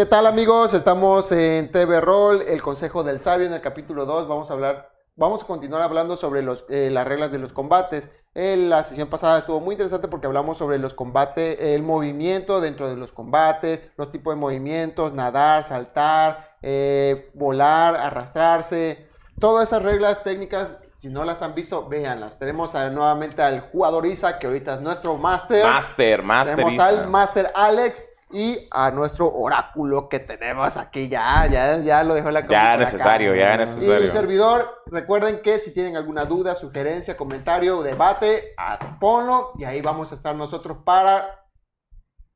[0.00, 0.72] ¿Qué tal amigos?
[0.72, 4.28] Estamos en TV Roll, el Consejo del Sabio, en el capítulo 2.
[4.28, 8.08] Vamos a hablar, vamos a continuar hablando sobre los, eh, las reglas de los combates.
[8.32, 12.88] En la sesión pasada estuvo muy interesante porque hablamos sobre los combates, el movimiento dentro
[12.88, 19.06] de los combates, los tipos de movimientos, nadar, saltar, eh, volar, arrastrarse.
[19.38, 22.38] Todas esas reglas técnicas si no las han visto, véanlas.
[22.38, 25.64] Tenemos nuevamente al jugador Isa, que ahorita es nuestro máster.
[25.64, 31.46] Máster, máster Tenemos al máster Alex y a nuestro oráculo que tenemos aquí ya.
[31.46, 34.06] Ya, ya lo dejó la Ya necesario, ya necesario.
[34.06, 38.54] Y servidor, recuerden que si tienen alguna duda, sugerencia, comentario, debate,
[39.00, 41.40] ponlo y ahí vamos a estar nosotros para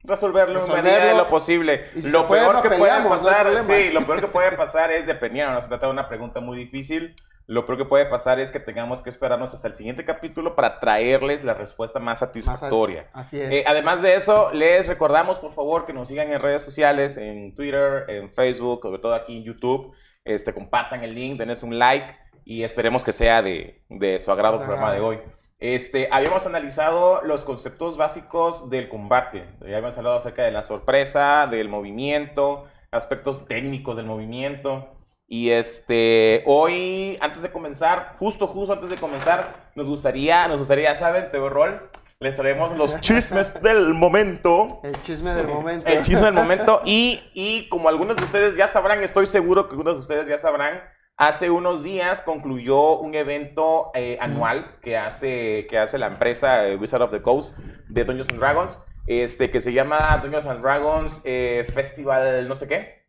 [0.03, 1.85] resolverlo, en medida de lo posible.
[1.95, 5.69] lo peor que puede pasar, sí, lo peor que puede pasar es dependiendo, no se
[5.69, 7.17] trata de una pregunta muy difícil.
[7.47, 10.81] Lo peor que puede pasar es que tengamos que esperarnos hasta el siguiente capítulo para
[10.81, 13.11] traerles la respuesta más satisfactoria.
[13.13, 13.51] así es.
[13.51, 17.55] Eh, además de eso, les recordamos, por favor, que nos sigan en redes sociales, en
[17.55, 19.95] Twitter, en Facebook, sobre todo aquí en YouTube.
[20.25, 24.57] Este, compartan el link, denles un like y esperemos que sea de, de su agrado
[24.57, 25.19] el programa de hoy.
[25.59, 29.47] Este, habíamos analizado los conceptos básicos del combate.
[29.61, 34.91] Ya habíamos hablado acerca de la sorpresa, del movimiento, aspectos técnicos del movimiento.
[35.35, 40.95] Y este, hoy, antes de comenzar, justo, justo antes de comenzar, nos gustaría, nos gustaría,
[40.95, 41.33] ¿saben?
[41.33, 41.91] TV Roll,
[42.21, 44.79] les traemos los chismes del momento.
[44.85, 45.89] El chisme del momento.
[45.89, 46.83] El chisme del momento.
[46.85, 50.39] Y, y como algunos de ustedes ya sabrán, estoy seguro que algunos de ustedes ya
[50.39, 50.81] sabrán,
[51.17, 56.77] hace unos días concluyó un evento eh, anual que hace, que hace la empresa eh,
[56.77, 61.23] Wizard of the Coast de Dungeons and Dragons, este, que se llama Dungeons and Dragons
[61.25, 63.04] eh, Festival no sé qué.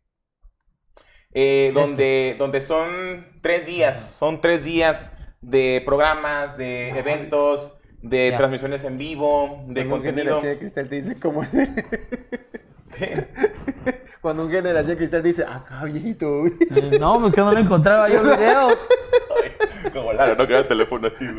[1.38, 5.12] Eh, donde, donde son tres días, son tres días
[5.42, 10.40] de programas, de eventos, de transmisiones en vivo, de contenido.
[10.40, 11.46] Cristal dice como...
[14.22, 16.46] Cuando un generación cristal dice, acá viejito.
[16.46, 18.68] Eh, no, porque no lo encontraba yo el video.
[19.92, 21.26] como Lara, no queda el teléfono así.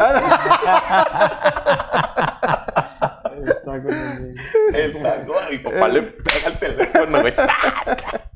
[4.74, 7.18] el tango, mi papá le pega el teléfono.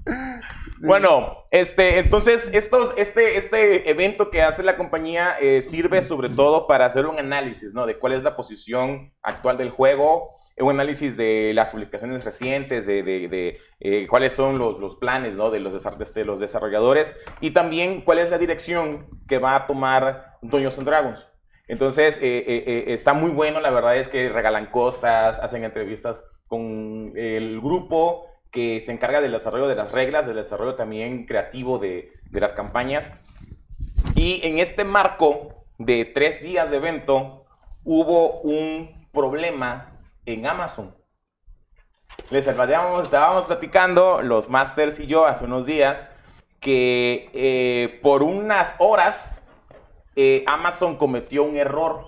[0.83, 6.65] Bueno, este, entonces, estos, este, este evento que hace la compañía eh, sirve sobre todo
[6.65, 7.85] para hacer un análisis, ¿no?
[7.85, 13.03] De cuál es la posición actual del juego, un análisis de las publicaciones recientes, de,
[13.03, 15.51] de, eh, cuáles son los, los, planes, ¿no?
[15.51, 15.73] De los,
[16.13, 20.87] de los desarrolladores y también cuál es la dirección que va a tomar Dungeons and
[20.87, 21.27] Dragons.
[21.67, 27.61] Entonces, eh, está muy bueno, la verdad es que regalan cosas, hacen entrevistas con el
[27.61, 32.39] grupo, que se encarga del desarrollo de las reglas, del desarrollo también creativo de, de
[32.39, 33.13] las campañas.
[34.15, 37.45] Y en este marco de tres días de evento
[37.83, 40.95] hubo un problema en Amazon.
[42.29, 46.09] Les estábamos, estábamos platicando, los masters y yo, hace unos días,
[46.59, 49.41] que eh, por unas horas
[50.15, 52.07] eh, Amazon cometió un error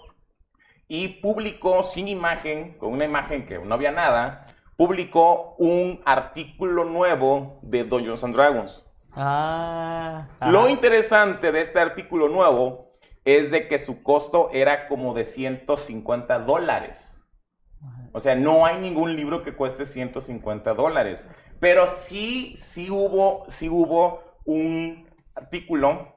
[0.87, 4.45] y publicó sin imagen, con una imagen que no había nada,
[4.77, 8.83] publicó un artículo nuevo de Dungeons and Dragons.
[9.11, 12.93] Ah, Lo interesante de este artículo nuevo
[13.25, 17.23] es de que su costo era como de 150 dólares.
[18.11, 21.27] O sea, no hay ningún libro que cueste 150 dólares.
[21.59, 26.13] Pero sí, sí hubo, sí hubo un artículo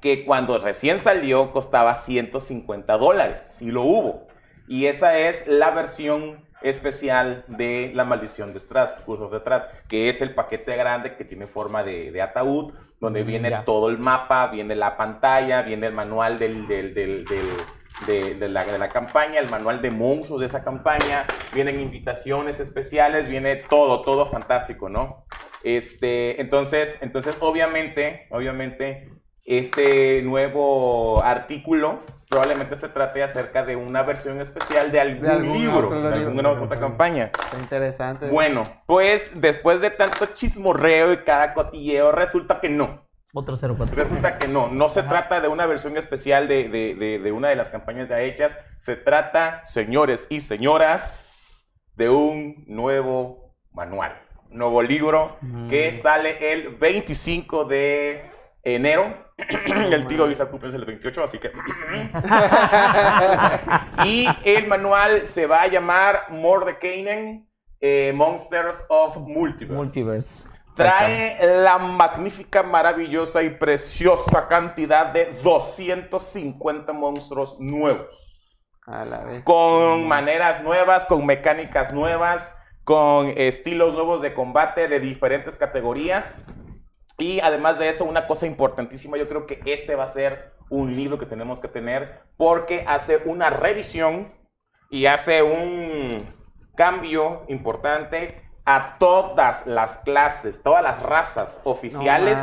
[0.00, 3.46] que cuando recién salió costaba 150 dólares.
[3.46, 4.26] Sí lo hubo.
[4.66, 9.86] Y esa es la versión especial de La Maldición de Strat, Curse of the Strat,
[9.86, 13.98] que es el paquete grande que tiene forma de, ataúd, donde mm, viene todo el
[13.98, 20.40] mapa, viene la pantalla, viene el manual del, de, la, campaña, el manual de monstruos
[20.40, 25.26] de esa campaña, vienen invitaciones especiales, viene todo, todo fantástico, ¿no?
[25.62, 29.10] Este, entonces, entonces, obviamente, obviamente,
[29.44, 36.14] este nuevo artículo probablemente se trate acerca de una versión especial de algún, libro, de
[36.14, 37.30] alguna otra campaña.
[37.60, 38.28] interesante.
[38.28, 43.04] Bueno, pues después de tanto chismorreo y cada cotilleo, resulta que no.
[43.32, 43.94] Otro 04.
[43.94, 47.56] Resulta que no, no se trata de una versión especial de, de, de, una de
[47.56, 54.20] las campañas ya hechas, se trata, señores y señoras, de un nuevo manual,
[54.50, 55.36] nuevo libro
[55.68, 56.02] que mm.
[56.02, 58.33] sale el 25 de
[58.64, 59.24] enero.
[59.66, 61.52] el tío Visa es el 28, así que.
[64.04, 67.48] y el manual se va a llamar Mordekainen
[67.80, 69.74] eh, Monsters of Multiverse.
[69.74, 70.48] Multiverse.
[70.74, 78.08] Trae la magnífica, maravillosa y preciosa cantidad de 250 monstruos nuevos.
[78.86, 79.44] A la vez.
[79.44, 86.36] Con maneras nuevas, con mecánicas nuevas con estilos nuevos de combate de diferentes categorías.
[87.18, 90.94] Y además de eso, una cosa importantísima, yo creo que este va a ser un
[90.96, 94.32] libro que tenemos que tener porque hace una revisión
[94.90, 96.26] y hace un
[96.74, 102.38] cambio importante a todas las clases, todas las razas oficiales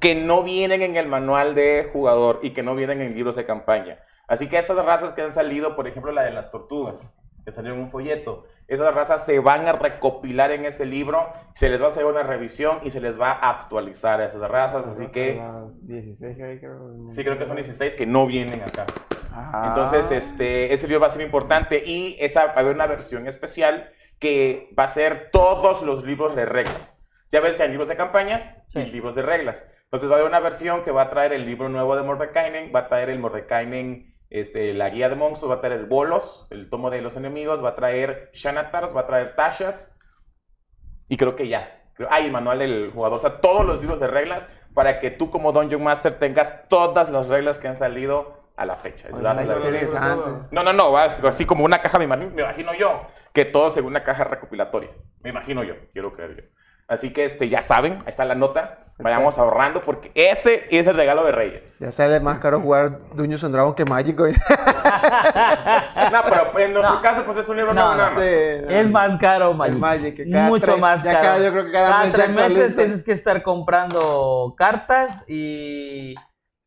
[0.00, 3.44] que no vienen en el manual de jugador y que no vienen en libros de
[3.44, 3.98] campaña.
[4.28, 7.12] Así que estas razas que han salido, por ejemplo, la de las tortugas,
[7.44, 11.68] que salió en un folleto, esas razas se van a recopilar en ese libro, se
[11.68, 14.86] les va a hacer una revisión y se les va a actualizar a esas razas.
[14.86, 17.08] Así que Las 16 que hay, creo.
[17.08, 18.86] sí creo que son 16 que no vienen acá.
[19.32, 19.64] Ah.
[19.68, 23.26] Entonces, este, ese libro va a ser importante y esa, va a haber una versión
[23.26, 26.96] especial que va a ser todos los libros de reglas.
[27.30, 28.90] Ya ves que hay libros de campañas y Sí.
[28.92, 29.66] libros de reglas.
[29.84, 32.72] Entonces va a haber una versión que va a traer el libro nuevo de Mordekainen,
[32.74, 36.68] va a traer el Mordekainen, este, la guía de monstruos, va a traer Bolos, el
[36.68, 39.96] tomo de los enemigos, va a traer Shanatars, va a traer Tashas
[41.08, 41.82] y creo que ya.
[41.94, 44.98] Creo- Ah, y el manual del jugador, o sea, todos los libros de reglas para
[44.98, 49.08] que tú como Dungeon Master tengas todas las reglas que han salido a la fecha.
[49.08, 49.18] Eso
[49.92, 50.48] interesante.
[50.50, 53.90] no, no, no, así como una caja, me imagino, me imagino yo, que todo según
[53.92, 54.90] una caja recopilatoria.
[55.20, 56.42] Me imagino yo, quiero creer yo.
[56.88, 58.80] Así que este, ya saben, ahí está la nota.
[58.96, 61.80] Vayamos ahorrando porque ese es el regalo de Reyes.
[61.80, 64.34] Ya sale más caro jugar Dungeons and Dragons que Magic, güey.
[66.12, 68.20] No, pero en nuestro caso, pues es un libro No, no.
[68.20, 69.74] Es más caro, Magic.
[69.74, 71.24] El Magic, que cada Mucho tres- más ya caro.
[71.24, 76.14] cada- yo creo que cada mes tres meses tienes que estar comprando cartas y,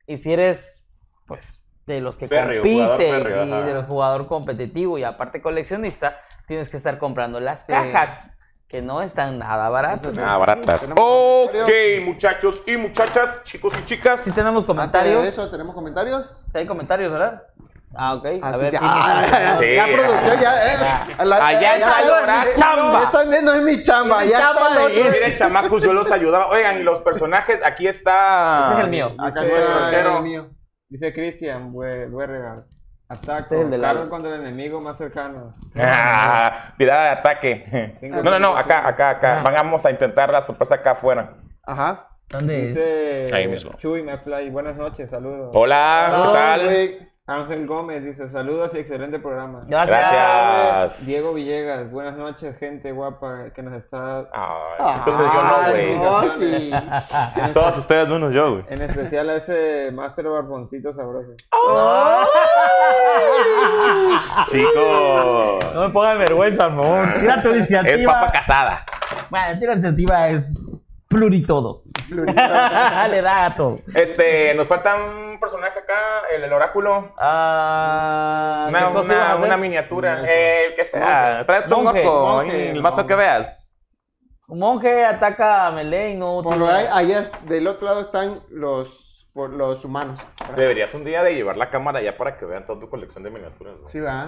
[0.06, 0.84] y si eres,
[1.28, 3.62] pues, de los que Férreo, compiten y ajá.
[3.62, 6.18] de los jugador competitivo y aparte coleccionista,
[6.48, 7.72] tienes que estar comprando las Sí.
[7.72, 8.32] cajas
[8.68, 10.18] que no están nada baratas.
[10.18, 10.90] Ah, baratas.
[10.96, 11.60] Ok,
[12.04, 14.24] muchachos y muchachas, chicos y Si chicas.
[14.36, 16.46] tenemos Antes de comentarios, eso, ¿tenemos comentarios?
[16.52, 17.44] ¿Sí hay comentarios, ¿verdad?
[17.96, 18.26] Ah, ok.
[18.42, 19.76] A ver, se- ¿quién- Ah, Sí.
[19.76, 20.74] La producción ya.
[20.74, 20.78] eh,
[21.26, 22.56] la- Allá está oráculo.
[22.58, 23.04] Chamba.
[23.04, 24.22] Esa no es mi chamba.
[24.24, 25.10] Mi Ya chamba está de-.
[25.10, 26.50] Miren, chamacos, yo los ayudaba.
[26.50, 28.66] Oigan, y los personajes, aquí está.
[28.72, 29.16] Ese es el mío.
[29.18, 30.18] Acá Dice- está soltero.
[30.18, 30.50] el mío.
[30.90, 32.66] Dice Cristian, buen regalo.
[33.10, 33.56] Ataco.
[33.56, 34.10] Este es el Cargo lado.
[34.10, 35.56] contra el enemigo más cercano.
[35.80, 37.94] Ah, tirada de ataque.
[38.00, 39.42] Cinco No, no, no, acá, acá, acá.
[39.46, 39.52] Ah.
[39.52, 41.36] Vamos a intentar la sorpresa acá afuera.
[41.64, 42.10] Ajá.
[42.30, 42.76] ¿Dónde es?
[42.76, 43.72] Dice Ahí mismo.
[43.78, 45.52] Chuy McFly, buenas noches, saludos.
[45.54, 46.64] Hola, ¿qué tal?
[46.66, 47.10] güey.
[47.30, 49.64] Ángel Gómez dice saludos y excelente programa.
[49.68, 50.00] Gracias.
[50.00, 51.06] Gracias.
[51.06, 54.30] Diego Villegas, buenas noches, gente guapa que nos está.
[54.32, 56.00] Ay, entonces yo no, güey.
[56.00, 56.72] No, sí.
[57.54, 58.66] Todos ustedes menos yo, güey.
[58.70, 61.34] En especial a ese Master Barboncito sabroso.
[64.48, 65.60] Chico.
[65.74, 67.14] No me pongan vergüenza, amor.
[67.20, 67.94] Tira tu iniciativa.
[67.94, 68.86] Es papa casada.
[69.30, 70.62] Bueno, tira iniciativa es
[71.10, 71.84] pluritodo.
[73.10, 73.76] Le da a todo.
[73.94, 77.14] Este, nos falta un personaje acá, el, el oráculo.
[77.20, 78.68] Ah,
[79.42, 80.24] Una, miniatura.
[80.28, 81.44] Eh, el que sea.
[81.46, 82.26] Trae tu Monje, orco.
[82.26, 83.60] monje, El mazo que veas.
[84.48, 86.42] Un monje ataca a Melee y no.
[86.44, 90.20] Por lo allá es- del otro lado están los, por los humanos.
[90.56, 93.30] Deberías un día de llevar la cámara ya para que vean toda tu colección de
[93.30, 93.76] miniaturas.
[93.82, 93.88] ¿no?
[93.90, 94.28] Sí, ¿verdad?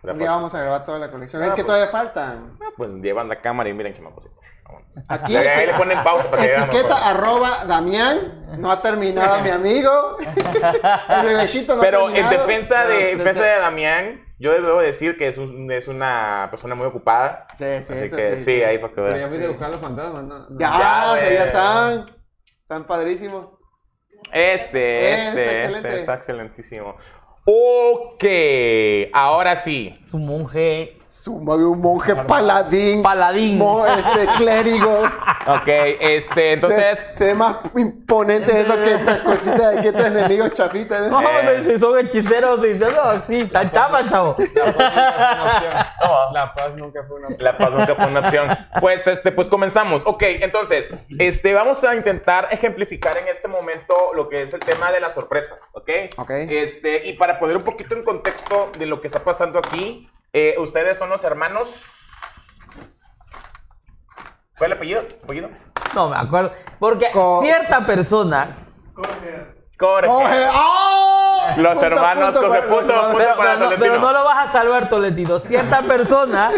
[0.00, 0.36] Sería Un día fácil.
[0.36, 1.42] vamos a grabar toda la colección.
[1.42, 1.66] Ah, es que pues.
[1.66, 2.56] todavía faltan.
[2.62, 4.26] Ah, Pues llevan la cámara y miren, chamacos.
[4.64, 4.88] Vámonos.
[5.08, 6.62] Aquí Ahí ahí le ponen pausa para que vean.
[6.68, 8.44] etiqueta arroba Damián.
[8.58, 10.18] No ha terminado mi amigo.
[10.20, 15.16] El no ha Pero en defensa de, No, en defensa de Damián, yo debo decir
[15.16, 17.46] que es, un- es una persona muy ocupada.
[17.56, 18.62] Sí, sí, así eso que sí, sí, sí.
[18.62, 19.28] ahí para que Pero ya vean.
[19.28, 20.38] fuiste a buscar los fantasmas, ¿no?
[20.48, 20.58] no.
[20.60, 21.46] Ya, Ya, o sea, ya güey.
[21.48, 22.04] están.
[22.62, 23.46] Están padrísimos.
[24.32, 25.96] Este, Eh, este, este excelente.
[25.96, 26.96] está excelentísimo.
[27.50, 28.24] Ok,
[29.14, 29.94] ahora sí.
[30.04, 33.02] Es un monje Su un monje paladín.
[33.02, 33.56] paladín.
[33.58, 35.02] mo- este clérigo.
[35.48, 36.98] Ok, este, entonces.
[36.98, 41.08] Se, se ve más imponente eso que esta cosita de que estos enemigos chafitas.
[41.08, 41.26] No, ¿eh?
[41.60, 41.64] Eh.
[41.64, 42.88] si son hechiceros y no,
[43.26, 44.36] sí, tan chapa, chavo.
[46.32, 47.44] La paz nunca fue una opción.
[47.44, 48.48] La paz nunca fue una opción.
[48.80, 50.02] Pues, este, pues comenzamos.
[50.04, 54.92] Ok, entonces, este, vamos a intentar ejemplificar en este momento lo que es el tema
[54.92, 55.88] de la sorpresa, ¿ok?
[56.18, 56.30] Ok.
[56.30, 60.54] Este, y para poner un poquito en contexto de lo que está pasando aquí, eh,
[60.58, 61.68] ustedes son los hermanos.
[64.56, 65.02] ¿Cuál es el apellido?
[65.24, 65.50] ¿Apellido?
[65.94, 66.52] No me acuerdo.
[66.78, 68.56] Porque Co- cierta persona.
[68.94, 69.54] Jorge.
[69.78, 71.24] Jorge, ¡oh!
[71.58, 73.10] Los Punto, hermanos, punto, Jorge, punto, punto, punto.
[73.12, 73.16] punto.
[73.18, 73.92] Pero, para pero no, Tolentino.
[73.92, 75.38] pero no lo vas a salvar, Tolentino.
[75.38, 76.50] Cierta persona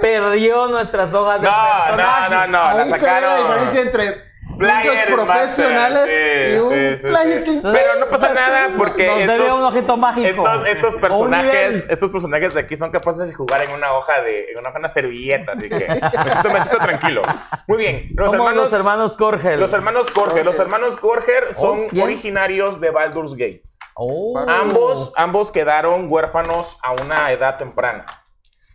[0.00, 2.30] perdió nuestras hojas de No, no, personaje.
[2.30, 3.36] no, no, la ve la sacaron.
[3.38, 4.27] diferencia entre
[4.58, 9.18] Player profesionales sí, y un sí, sí, player que- Pero no pasa nada porque Nos
[9.18, 10.48] debe estos, un objeto mágico.
[10.66, 14.58] estos, personajes, estos personajes de aquí son capaces de jugar en una hoja de, en
[14.58, 17.22] una, una servilleta, así que me siento, me siento tranquilo.
[17.66, 19.60] Muy bien, los hermanos, los hermanos Corgel.
[19.60, 22.02] los hermanos Corger, los hermanos Corger son ¿cien?
[22.02, 23.62] originarios de Baldur's Gate.
[23.94, 24.38] Oh.
[24.46, 28.06] Ambos, ambos quedaron huérfanos a una edad temprana.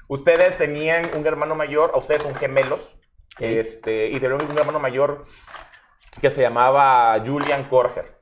[0.08, 2.90] Ustedes tenían un hermano mayor, o ustedes son gemelos,
[3.40, 5.26] este, y tenían un hermano mayor
[6.22, 8.18] que se llamaba Julian Korger.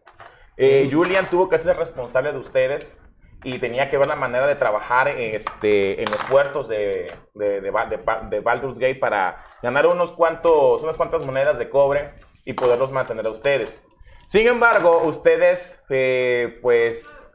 [0.58, 2.98] Eh, Julian tuvo que ser responsable de ustedes
[3.44, 7.72] y tenía que ver la manera de trabajar este, en los puertos de, de, de,
[8.30, 12.14] de Baldur's Gate para ganar unos cuantos, unas cuantas monedas de cobre
[12.46, 13.82] y poderlos mantener a ustedes.
[14.26, 17.30] Sin embargo, ustedes, eh, pues...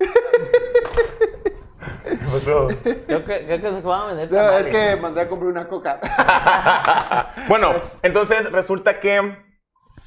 [2.34, 2.68] ¿Qué pasó?
[3.06, 5.68] Creo que, creo que se van a vender No, es que mandé a comprar una
[5.68, 6.00] coca.
[7.48, 9.36] bueno, entonces resulta que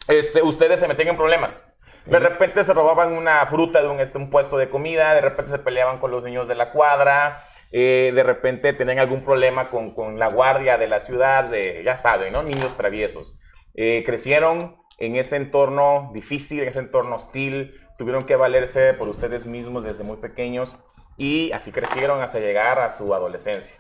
[0.08, 1.62] este, ustedes se metían en problemas.
[2.06, 5.52] De repente se robaban una fruta de un, este, un puesto de comida, de repente
[5.52, 9.94] se peleaban con los niños de la cuadra, eh, de repente tenían algún problema con,
[9.94, 12.44] con la guardia de la ciudad, de, ya saben, ¿no?
[12.44, 13.38] Niños traviesos.
[13.74, 19.46] Eh, crecieron en ese entorno difícil, en ese entorno hostil, tuvieron que valerse por ustedes
[19.46, 20.78] mismos desde muy pequeños
[21.18, 23.76] y así crecieron hasta llegar a su adolescencia.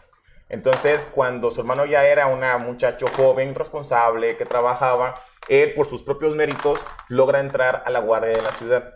[0.49, 5.13] Entonces, cuando su hermano ya era un muchacho joven, responsable, que trabajaba,
[5.47, 8.93] él por sus propios méritos logra entrar a la guardia de la ciudad.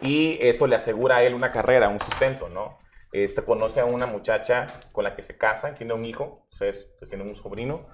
[0.00, 2.78] Y eso le asegura a él una carrera, un sustento, ¿no?
[3.12, 7.10] Este, conoce a una muchacha con la que se casa, tiene un hijo, ustedes pues,
[7.10, 7.86] tienen un sobrino.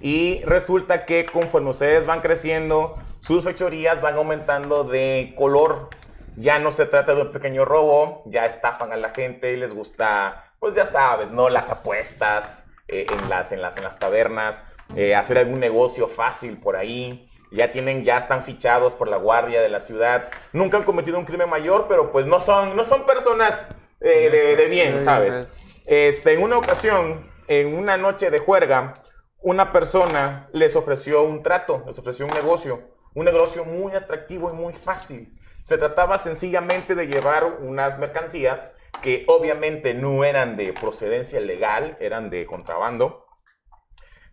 [0.00, 5.90] Y resulta que conforme ustedes van creciendo, sus fechorías van aumentando de color.
[6.36, 10.52] Ya no se trata de un pequeño robo, ya estafan a la gente, les gusta,
[10.58, 11.48] pues ya sabes, ¿no?
[11.48, 14.64] Las apuestas eh, en, las, en, las, en las tabernas,
[14.96, 17.28] eh, hacer algún negocio fácil por ahí.
[17.50, 20.30] Ya tienen, ya están fichados por la guardia de la ciudad.
[20.54, 24.56] Nunca han cometido un crimen mayor, pero pues no son, no son personas eh, de,
[24.56, 25.54] de bien, ¿sabes?
[25.84, 28.94] Este, en una ocasión, en una noche de juerga,
[29.42, 32.80] una persona les ofreció un trato, les ofreció un negocio,
[33.14, 35.38] un negocio muy atractivo y muy fácil.
[35.64, 42.30] Se trataba sencillamente de llevar unas mercancías que obviamente no eran de procedencia legal, eran
[42.30, 43.26] de contrabando.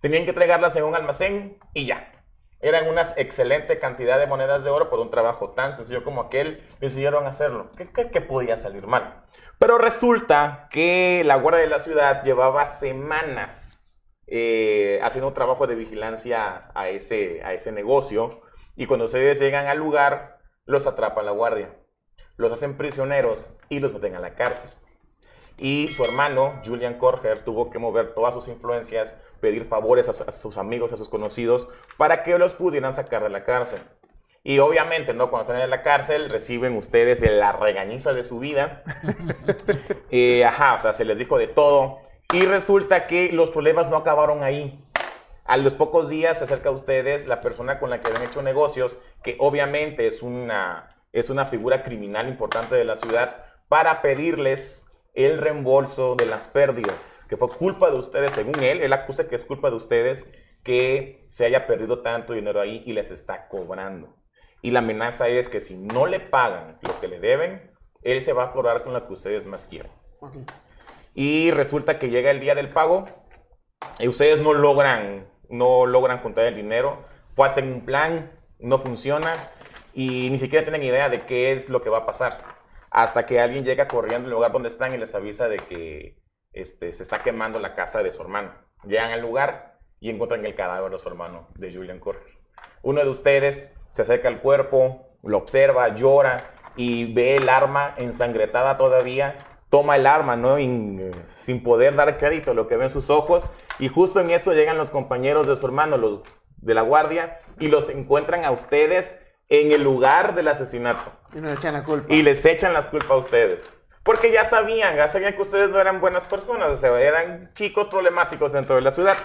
[0.02, 2.14] Tenían que entregarlas en un almacén y ya.
[2.62, 6.68] Eran una excelente cantidad de monedas de oro por un trabajo tan sencillo como aquel.
[6.82, 7.72] Decidieron hacerlo.
[7.78, 9.24] ¿Qué, podía salir mal?
[9.60, 13.88] Pero resulta que la guardia de la ciudad llevaba semanas
[14.28, 18.42] eh, haciendo un trabajo de vigilancia a ese, a ese negocio.
[18.76, 20.39] Y cuando ustedes llegan al lugar,
[20.70, 21.70] los atrapa la guardia.
[22.38, 24.70] Los hacen prisioneros y los meten a la cárcel.
[25.58, 30.24] Y su hermano, Julian Korger, tuvo que mover todas sus influencias, pedir favores a, su-
[30.26, 33.80] a sus amigos, a sus conocidos, para que los pudieran sacar de la cárcel.
[34.44, 35.30] Y obviamente, ¿no?
[35.30, 38.84] Cuando están en la cárcel, reciben ustedes la regañiza de su vida.
[40.12, 42.00] Eh, ajá, o sea, se les dijo de todo.
[42.34, 44.84] Y resulta que los problemas no acabaron ahí.
[45.50, 48.44] A los pocos días se acerca a ustedes la persona con la que habían hecho
[48.44, 54.86] negocios, que obviamente es una, es una figura criminal importante de la ciudad, para pedirles
[55.16, 59.36] el reembolso de las pérdidas, que fue culpa de ustedes, según él, él acusa que
[59.36, 60.24] es culpa de ustedes
[60.64, 64.16] que se haya perdido tanto dinero ahí y les está cobrando.
[64.62, 67.72] Y la amenaza es que si no le pagan lo que le deben,
[68.04, 69.92] él se va a cobrar con lo que ustedes más quieran.
[71.16, 73.08] Y resulta que llega el día del pago
[73.98, 77.04] y ustedes no logran, no logran juntar el dinero.
[77.34, 79.52] Fue hacen un plan, no funciona
[79.94, 82.38] y ni siquiera tienen idea de qué es lo que va a pasar.
[82.92, 86.18] Hasta que alguien llega corriendo al lugar donde están y les avisa de que
[86.54, 88.54] este, se está quemando la casa de su hermano.
[88.84, 92.40] Llegan al lugar y encuentran el cadáver de su hermano, de Julian Correr.
[92.82, 98.78] Uno de ustedes se acerca al cuerpo, lo observa, llora y ve el arma ensangretada
[98.78, 99.38] todavía.
[99.70, 100.58] Toma el arma, ¿no?
[100.60, 101.12] In-
[101.44, 103.48] sin poder dar crédito a lo que ven sus ojos.
[103.78, 106.22] Y justo en eso llegan los compañeros de su hermano, los
[106.58, 111.12] de la guardia, y los encuentran a ustedes en el lugar del asesinato.
[111.34, 112.14] Y nos echan la culpa.
[112.14, 113.74] Y les echan las culpas a ustedes.
[114.04, 117.88] Porque ya sabían, ya sabían que ustedes no eran buenas personas, o sea, eran chicos
[117.88, 119.18] problemáticos dentro de la ciudad.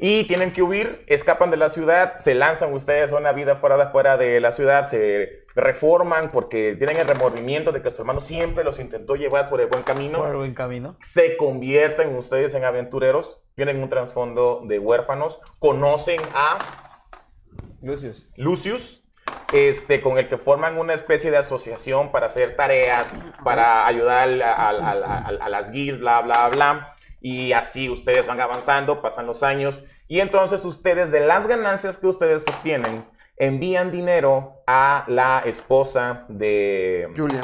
[0.00, 3.76] Y tienen que huir, escapan de la ciudad, se lanzan ustedes a una vida fuera
[3.76, 8.20] de, fuera de la ciudad, se reforman porque tienen el remordimiento de que su hermano
[8.20, 10.96] siempre los intentó llevar por el buen camino Por buen camino.
[11.00, 16.58] se convierten ustedes en aventureros, tienen un trasfondo de huérfanos, conocen a
[17.82, 18.24] Lucius.
[18.36, 19.04] Lucius,
[19.52, 24.42] este, con el que forman una especie de asociación para hacer tareas, para ayudar al-
[24.42, 26.94] a, las guilds, bla, bla, bla.
[27.20, 32.06] Y así ustedes van avanzando, pasan los años, y entonces ustedes, de las ganancias que
[32.06, 33.04] ustedes obtienen,
[33.36, 37.40] envían dinero a la esposa de, Julia.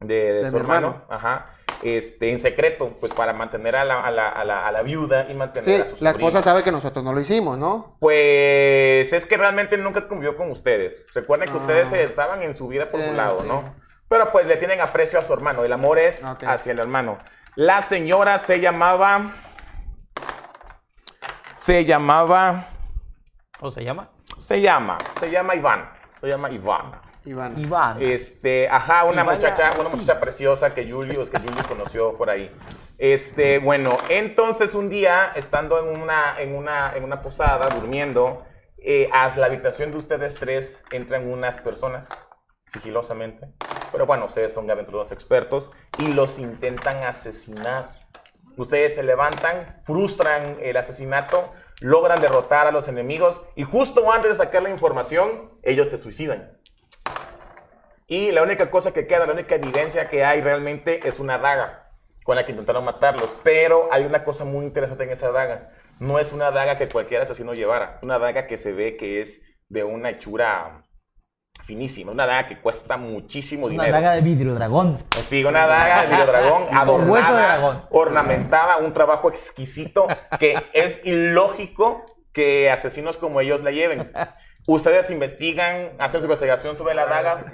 [0.00, 1.04] de, de De su hermano, hermano.
[1.08, 1.46] ajá,
[1.82, 5.26] este, en secreto, pues para mantener a la, a la- a la- a la viuda
[5.30, 7.96] y mantener Sí, a su la esposa sabe que nosotros no lo hicimos, ¿no?
[8.00, 11.04] Pues es que realmente nunca convivió con ustedes.
[11.14, 11.58] Recuerden que Ah.
[11.58, 13.46] ustedes estaban en su vida por Sí, su lado, sí.
[13.48, 13.74] ¿no?
[14.08, 15.64] pero pues le tienen aprecio a su hermano.
[15.64, 16.44] El amor es Ok.
[16.44, 17.18] hacia el hermano.
[17.56, 19.32] La señora se llamaba.
[21.54, 22.66] Se llamaba.
[23.58, 24.10] ¿Cómo se llama?
[24.36, 24.98] Se llama.
[25.18, 25.88] Se llama Iván.
[26.20, 27.00] Se llama Ivana.
[27.24, 27.58] Iván.
[27.58, 28.02] Iván.
[28.02, 29.96] Este, ajá, una Ivana, muchacha, una sí.
[29.96, 32.54] muchacha preciosa que Julius, que Julius conoció por ahí.
[32.98, 38.44] Este, bueno, entonces un día, estando en una, en una, en una posada, durmiendo,
[38.76, 42.06] eh, a la habitación de ustedes tres entran unas personas,
[42.68, 43.48] sigilosamente.
[43.92, 47.92] Pero bueno, ustedes son aventureros expertos y los intentan asesinar.
[48.56, 54.36] Ustedes se levantan, frustran el asesinato, logran derrotar a los enemigos y justo antes de
[54.36, 56.58] sacar la información, ellos se suicidan.
[58.06, 61.90] Y la única cosa que queda, la única evidencia que hay realmente es una daga
[62.26, 63.34] con la que intentaron matarlos.
[63.42, 65.70] Pero hay una cosa muy interesante en esa daga.
[65.98, 67.98] No es una daga que cualquier asesino llevara.
[68.02, 70.85] Una daga que se ve que es de una hechura
[71.66, 72.12] finísima.
[72.12, 73.92] Una daga que cuesta muchísimo Una dinero.
[73.92, 75.04] daga de vidrio dragón.
[75.22, 77.82] Sí, una daga de videodragón adornada, hueso de dragón.
[77.90, 80.06] ornamentada, un trabajo exquisito
[80.38, 84.12] que es ilógico que asesinos como ellos la lleven.
[84.66, 87.44] Ustedes investigan, hacen su investigación sobre la daga.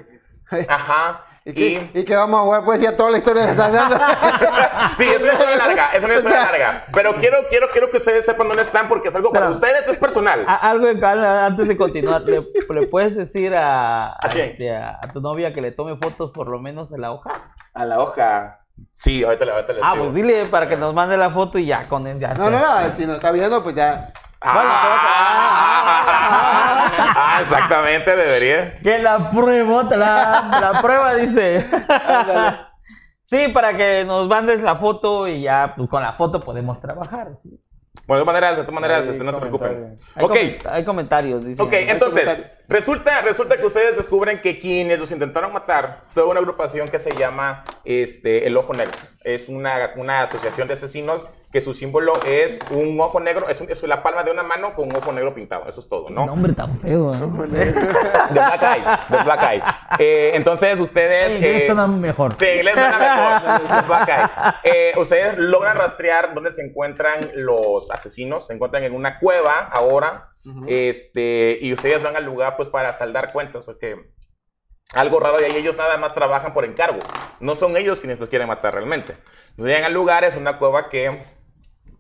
[0.68, 1.24] Ajá.
[1.44, 2.64] ¿Y qué vamos a jugar?
[2.64, 3.96] Pues ya toda la historia le dando.
[4.96, 6.84] Sí, es una historia larga, es una historia larga.
[6.92, 9.96] Pero quiero, quiero, quiero que ustedes sepan dónde están porque es algo para ustedes, es
[9.96, 10.44] personal.
[10.46, 14.50] A- algo antes de continuar, ¿le, le puedes decir a, a, ¿A quién?
[14.50, 17.30] este, a- a tu novia que le tome fotos por lo menos de la hoja?
[17.74, 18.58] A la hoja.
[18.90, 22.06] Sí, ahorita le Ah, pues dile para que nos mande la foto y ya con
[22.06, 22.34] él ya.
[22.34, 22.94] No, no, no.
[22.94, 24.12] Si nos está viendo, pues ya.
[24.44, 26.02] Ah,
[27.16, 28.74] ah, exactamente, debería.
[28.74, 31.64] Que la prueba, la, la prueba dice.
[33.24, 37.28] Sí, para que nos mandes la foto y ya pues, con la foto podemos trabajar.
[37.42, 37.58] ¿sí?
[38.06, 39.96] Bueno, de todas maneras, de todas maneras, este, no se preocupen.
[40.16, 40.32] Hay, Ok.
[40.34, 41.62] coment- hay comentarios, dice.
[41.62, 42.36] Ok, entonces,
[42.68, 47.14] resulta, resulta que ustedes descubren que quienes los intentaron matar son una agrupación que se
[47.14, 48.98] llama este, El Ojo Negro.
[49.24, 53.70] Es una, una asociación de asesinos que su símbolo es un ojo negro, es, un-
[53.70, 55.66] es la palma de una mano con un ojo negro pintado.
[55.68, 56.24] Eso es todo, Qué ¿no?
[56.24, 57.14] nombre tan feo.
[57.14, 57.18] ¿eh?
[57.18, 57.72] De
[58.30, 58.84] Black Eye,
[59.16, 59.62] de Black Eye.
[59.98, 61.32] Eh, entonces, ustedes...
[61.32, 62.36] En inglés eh, suena mejor.
[62.38, 63.68] de inglés suena mejor.
[63.82, 64.54] The Black Eye.
[64.64, 68.46] Eh, ustedes logran rastrear dónde se encuentran los asesinos.
[68.46, 70.30] Se encuentran en una cueva ahora.
[70.66, 73.64] este, y ustedes van al lugar pues para saldar cuentas.
[73.64, 74.10] Porque
[74.94, 76.98] algo raro y ahí ellos nada más trabajan por encargo.
[77.40, 79.16] No son ellos quienes los quieren matar realmente.
[79.50, 81.20] Entonces llegan al lugar, es una cueva que...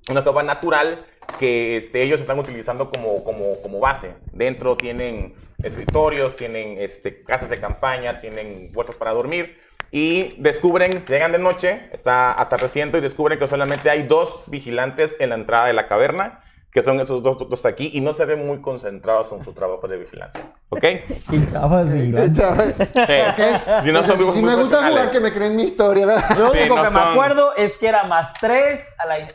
[0.08, 1.04] Una cueva natural
[1.38, 4.14] que este, ellos están utilizando como, como, como base.
[4.32, 9.60] Dentro tienen escritorios, tienen este, casas de campaña, tienen bolsas para dormir.
[9.92, 15.28] Y descubren, llegan de noche, está atardeciendo y descubren que solamente hay dos vigilantes en
[15.28, 16.41] la entrada de la caverna,
[16.72, 19.86] que son esos dos, dos aquí, y no se ven muy concentrados en su trabajo
[19.88, 20.52] de vigilancia.
[20.70, 20.80] ¿Ok?
[20.80, 22.32] Qué chavas, sí, ¿no?
[22.32, 22.74] Chaval.
[23.84, 26.06] Y no son Si muy me gusta jugar, que me creen mi historia.
[26.06, 26.12] ¿no?
[26.38, 29.28] Lo Sí, único no que son- me acuerdo es que era más 3 a la-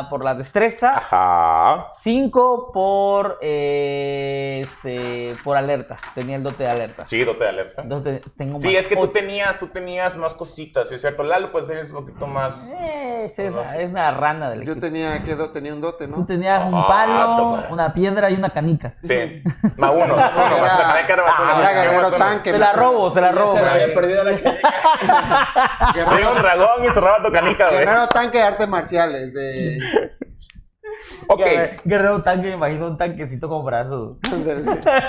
[0.00, 1.88] a- por la destreza, Ajá.
[1.92, 5.96] 5 por eh, este por alerta.
[6.14, 7.06] Tenía el dote de alerta.
[7.06, 7.82] Sí, dote de alerta.
[7.82, 11.22] Entonces tengo Sí, más es que tú tenías, tú tenías más cositas, ¿sí es cierto?
[11.22, 12.70] Lalo, pues eres un poquito más...
[12.78, 14.86] Eh, es, la rana del Yo equipo.
[14.86, 16.26] tenía, ¿qué do- tenía un dote, Tú ¿no?
[16.26, 17.66] tenías un Ah, palo, toma.
[17.70, 18.94] una piedra y una canica.
[19.02, 19.42] Sí,
[19.76, 22.18] más uno, más uno, más una caneca, era más Ah, uno, era guerrero más uno.
[22.18, 22.52] tanque.
[22.52, 23.56] Se la robo, se la robo.
[23.58, 27.78] Había perdido la Llega un dragón y se roba tu canica, güey.
[27.80, 29.32] Guerrero tanque de artes marciales.
[29.34, 29.78] De...
[31.26, 34.18] Ok, Guerre- Guerrero tanque, me imagino un tanquecito con brazos.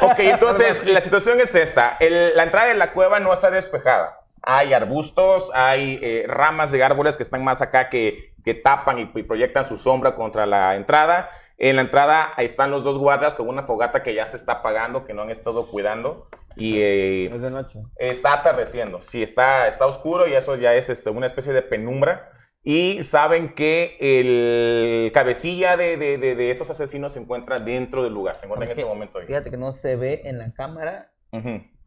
[0.01, 1.97] ok, entonces la situación es esta.
[1.99, 4.17] El- la entrada de la cueva no está despejada.
[4.45, 9.09] Hay arbustos, hay eh, ramas de árboles que están más acá que, que tapan y,
[9.15, 11.29] y proyectan su sombra contra la entrada.
[11.57, 14.53] En la entrada ahí están los dos guardias con una fogata que ya se está
[14.53, 16.27] apagando, que no han estado cuidando.
[16.57, 17.79] Y eh, Es de noche.
[17.97, 22.29] Está atardeciendo, sí, está, está oscuro y eso ya es este, una especie de penumbra.
[22.65, 28.13] Y saben que el cabecilla de, de, de- de esos asesinos se encuentra dentro del
[28.13, 29.27] lugar, se encuentra en este momento ahí.
[29.27, 31.11] Fíjate que no se ve en la cámara.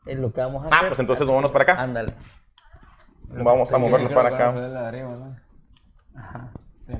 [0.06, 0.78] Es lo que vamos a hacer.
[0.78, 1.80] Ah, pues entonces vámonos para acá.
[1.82, 2.12] Ándale.
[3.28, 4.54] Vamos a movernos para acá.
[6.88, 6.98] Es.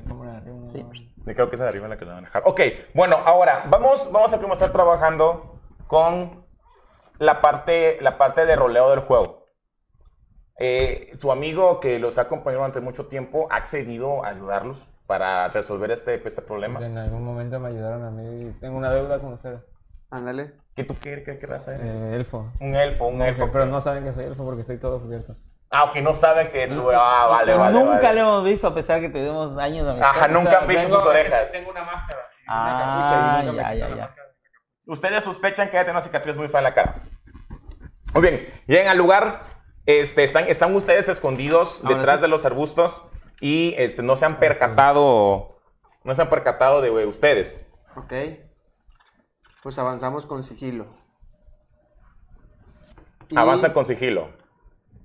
[0.73, 1.13] Sí.
[1.25, 2.43] Yo creo que esa de arriba es la que te van a dejar.
[2.45, 2.61] Ok,
[2.93, 6.45] bueno, ahora vamos, vamos a comenzar trabajando con
[7.19, 9.47] la parte, la parte de roleo del juego.
[10.59, 15.47] Eh, su amigo que los ha acompañado durante mucho tiempo ha accedido a ayudarlos para
[15.49, 16.85] resolver este, este problema.
[16.85, 18.53] En algún momento me ayudaron a mí.
[18.59, 19.61] Tengo una deuda con ustedes.
[20.09, 20.53] Ándale.
[20.75, 21.87] ¿Qué tú qué, qué, qué raza eres?
[21.87, 22.51] Eh, elfo.
[22.59, 23.49] Un elfo, un elfo.
[23.51, 25.35] Pero no saben que soy elfo porque estoy todo cubierto.
[25.69, 26.89] Ah, ok, no sabe que tú.
[26.91, 27.77] Ah, vale, vale.
[27.77, 28.13] nunca vale.
[28.13, 30.09] lo hemos visto a pesar que tenemos años de amistad.
[30.11, 31.51] Ajá, nunca han visto sus orejas.
[31.51, 32.21] Tengo una máscara.
[32.47, 33.95] Ah, una ya, ya, ya.
[33.95, 34.27] máscara.
[34.85, 36.95] Ustedes sospechan que ella tiene una cicatriz muy fea en la cara.
[38.13, 39.41] Muy bien, llegan al lugar.
[39.85, 42.21] Este, están, están ustedes escondidos Ahora detrás sí.
[42.23, 43.03] de los arbustos
[43.39, 45.59] y este, no se han percatado,
[46.03, 47.57] no se han percatado de ustedes.
[47.95, 48.13] Ok.
[49.63, 50.87] Pues avanzamos con sigilo.
[53.29, 54.29] Y- Avanza con sigilo.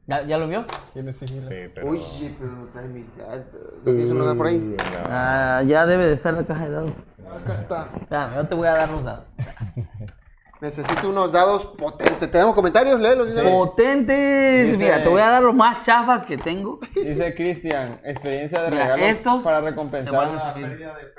[0.06, 0.64] ¿Ya, ya lo vio?
[0.92, 1.42] ¿Quién sigilo?
[1.42, 1.88] Sí, pero...
[1.88, 2.00] Uy,
[2.38, 3.44] pero no trae mis dados.
[3.84, 4.58] ¿No tienes uno de por ahí?
[4.58, 5.04] No.
[5.06, 6.92] Ah, ya debe de estar la caja de dados.
[7.30, 7.88] Acá está.
[8.00, 9.24] Espérame, yo te voy a dar los dados.
[10.62, 12.30] Necesito unos dados potentes.
[12.30, 13.00] ¿Tenemos comentarios?
[13.00, 13.34] Léelos.
[13.34, 13.42] vez.
[13.44, 14.70] Potentes.
[14.70, 16.78] Dice- Mira, te voy a dar los más chafas que tengo.
[16.94, 21.12] Dice Cristian, experiencia de Mira, regalo estos para recompensar la pérdida de.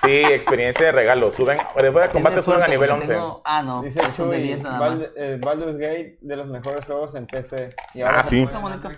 [0.00, 1.32] Sí, experiencia de regalo.
[1.32, 3.14] Suben, después de combate suben a nivel porque 11.
[3.14, 3.82] tengo- Ah, no.
[3.82, 4.90] Dice Chuy, 10 nada más.
[5.00, 7.74] Bald- eh, Baldur's Gate de los mejores juegos en PC.
[7.94, 8.42] Y Ah, sí.
[8.44, 8.88] Está bonito.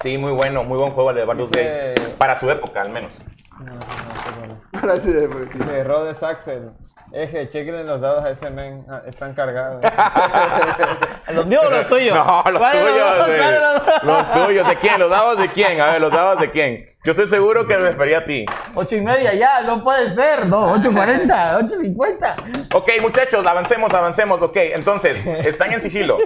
[0.00, 2.14] Sí, muy bueno, muy buen juego el de Baldur's Dice- Gate.
[2.18, 3.12] Para su época, al menos.
[3.60, 4.80] No, no, no.
[4.80, 5.58] Ahora sí, pues, sí.
[5.60, 6.72] Dice Rhodes Axel.
[7.12, 8.84] Eje, chequen los dados a ese men.
[8.88, 9.82] Ah, están cargados.
[11.32, 12.16] ¿Los míos o los tuyos?
[12.16, 14.98] No, los ¿Cuáles tuyos, los tuyos, ¿de quién?
[14.98, 15.80] ¿Los dados de quién?
[15.80, 16.86] A ver, los dados de quién.
[17.04, 18.44] Yo estoy seguro que me refería a ti.
[18.74, 22.74] Ocho y media ya, no puede ser, no, 8.40, 8.50.
[22.74, 24.42] Ok, muchachos, avancemos, avancemos.
[24.42, 26.18] Ok, entonces, están en sigilo.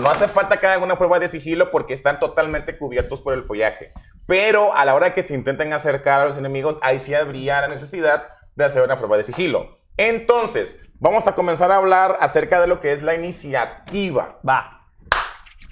[0.00, 3.44] No hace falta que hagan una prueba de sigilo porque están totalmente cubiertos por el
[3.44, 3.92] follaje.
[4.26, 7.68] Pero a la hora que se intenten acercar a los enemigos, ahí sí habría la
[7.68, 9.78] necesidad de hacer una prueba de sigilo.
[9.96, 14.38] Entonces, vamos a comenzar a hablar acerca de lo que es la iniciativa.
[14.48, 14.80] Va.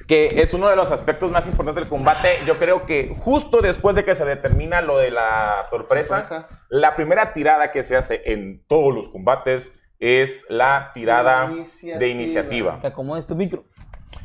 [0.09, 2.39] que es uno de los aspectos más importantes del combate.
[2.45, 6.61] Yo creo que justo después de que se determina lo de la sorpresa, Sorpresa.
[6.69, 11.99] la primera tirada que se hace en todos los combates es la tirada Iniciativa.
[11.99, 12.81] de iniciativa.
[12.81, 13.65] Que acomodes tu micro.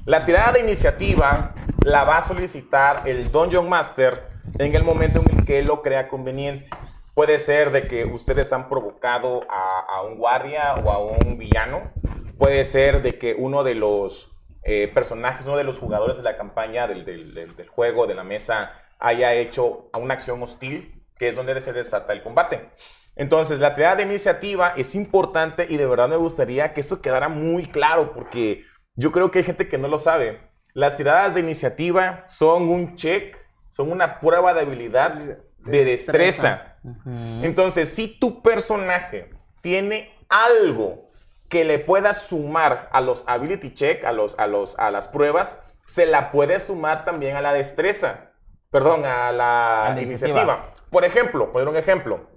[0.05, 1.53] La tirada de iniciativa
[1.85, 5.83] la va a solicitar el Dungeon Master en el momento en el que él lo
[5.83, 6.69] crea conveniente.
[7.17, 11.91] Puede ser de que ustedes han provocado a, un guardia o a un villano.
[12.37, 16.37] Puede ser de que uno de los eh, personajes, uno de los jugadores de la
[16.37, 21.73] campaña, del, juego, de la mesa, haya hecho una acción hostil, que es donde se
[21.73, 22.69] desata el combate.
[23.15, 27.29] Entonces, la tirada de iniciativa es importante y de verdad me gustaría que esto quedara
[27.29, 30.39] muy claro porque yo creo que hay gente que no lo sabe.
[30.75, 33.35] Las tiradas de iniciativa son un check,
[33.69, 36.75] son una prueba de habilidad de destreza.
[37.43, 39.29] Entonces, si tu personaje
[39.61, 41.09] tiene algo
[41.49, 45.61] que le pueda sumar a los ability check, a, los, a, los, a las pruebas,
[45.85, 48.31] se la puede sumar también a la destreza.
[48.69, 50.41] Perdón, a la, A la iniciativa.
[50.41, 50.73] iniciativa.
[50.89, 52.29] Por ejemplo, poner un ejemplo.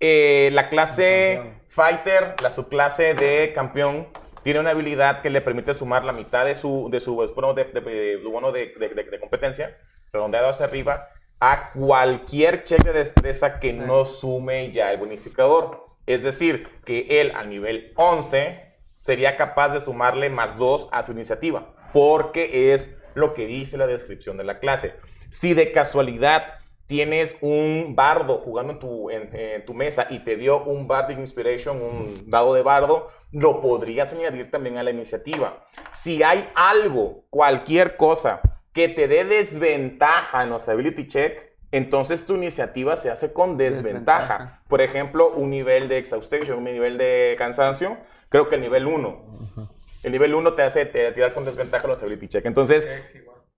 [0.00, 1.54] Eh, la clase.
[1.70, 4.08] Fighter, la subclase de campeón,
[4.42, 7.64] tiene una habilidad que le permite sumar la mitad de su, de su bono de-
[7.66, 9.76] de- de competencia,
[10.12, 11.06] redondeado hacia arriba,
[11.40, 15.86] a cualquier check de destreza que no sume ya el bonificador.
[16.06, 21.12] Es decir, que él a nivel 11 sería capaz de sumarle más 2 a su
[21.12, 24.94] iniciativa, porque es lo que dice la descripción de la clase.
[25.30, 30.36] Si de casualidad tienes un bardo jugando en tu, en, en tu mesa y te
[30.36, 35.66] dio un Bardic Inspiration, un dado de bardo, lo podrías añadir también a la iniciativa.
[35.92, 38.40] Si hay algo, cualquier cosa
[38.72, 44.20] que te dé desventaja en los ability check, entonces tu iniciativa se hace con desventaja.
[44.38, 44.62] Desventaja.
[44.68, 49.24] Por ejemplo, un nivel de exhaustion, un nivel de cansancio, creo que el nivel 1.
[50.04, 52.46] El nivel 1 te hace te- tirar con desventaja los ability check.
[52.46, 52.88] Entonces,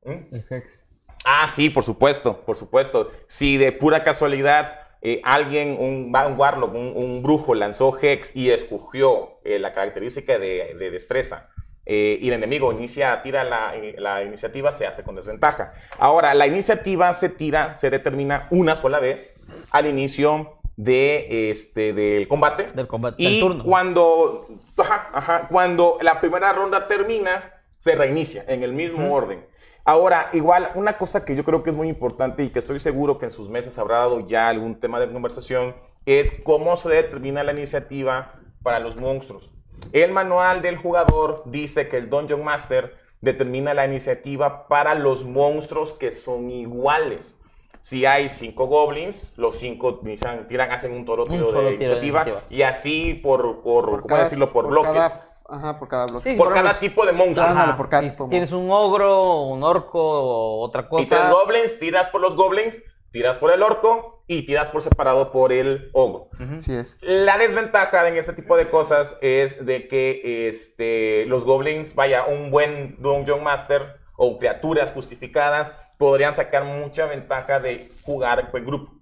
[0.05, 0.35] ¿Mm?
[0.35, 0.85] El Hex.
[1.25, 3.11] Ah, sí, por supuesto, por supuesto.
[3.27, 8.51] Si de pura casualidad eh, alguien, un, un Warlock, un, un brujo lanzó Hex y
[8.51, 11.51] escogió eh, la característica de, de destreza
[11.92, 15.72] eh, y el enemigo inicia, tira la, eh, la iniciativa, se hace con desventaja.
[15.98, 19.40] Ahora, la iniciativa se tira, se determina una sola vez
[19.72, 22.68] al inicio de, este, del combate.
[22.74, 23.64] Del combate, Y del turno.
[23.64, 24.46] cuando,
[24.79, 29.44] ajá, ajá, cuando la primera ronda termina, se reinicia en el mismo orden.
[29.85, 33.18] Ahora, igual, una cosa que yo creo que es muy importante y que estoy seguro
[33.18, 35.74] que en sus meses habrá dado ya algún tema de conversación
[36.07, 39.50] es cómo se determina la iniciativa para los monstruos.
[39.93, 45.93] El manual del jugador dice que el Dungeon Master determina la iniciativa para los monstruos
[45.93, 47.37] que son iguales.
[47.81, 51.75] Si hay cinco goblins, los cinco inician- tiran, hacen un toro tiro de tiro de
[51.75, 54.51] iniciativa, y así por, por, ¿cómo decirlo?
[54.51, 54.93] Por, bloques.
[54.93, 56.31] Cada, ajá, por cada bloque.
[56.33, 57.47] Sí, por por cada ejemplo, tipo de monstruo.
[57.47, 61.31] Ajá, por cada tipo de Tienes un ogro, un orco o otra Y tres cosa.
[61.33, 65.90] goblins, tiras por los goblins, tiras por el orco y tiras por separado por el
[65.93, 66.29] ogro.
[66.57, 66.97] Así es.
[67.01, 72.53] La desventaja en este tipo de cosas es de que este, los goblins, vaya, un
[72.53, 78.93] buen Dungeon Master o criaturas justificadas podrían sacar mucha ventaja de jugar en grupo.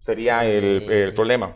[0.00, 1.54] Sería el, el problema.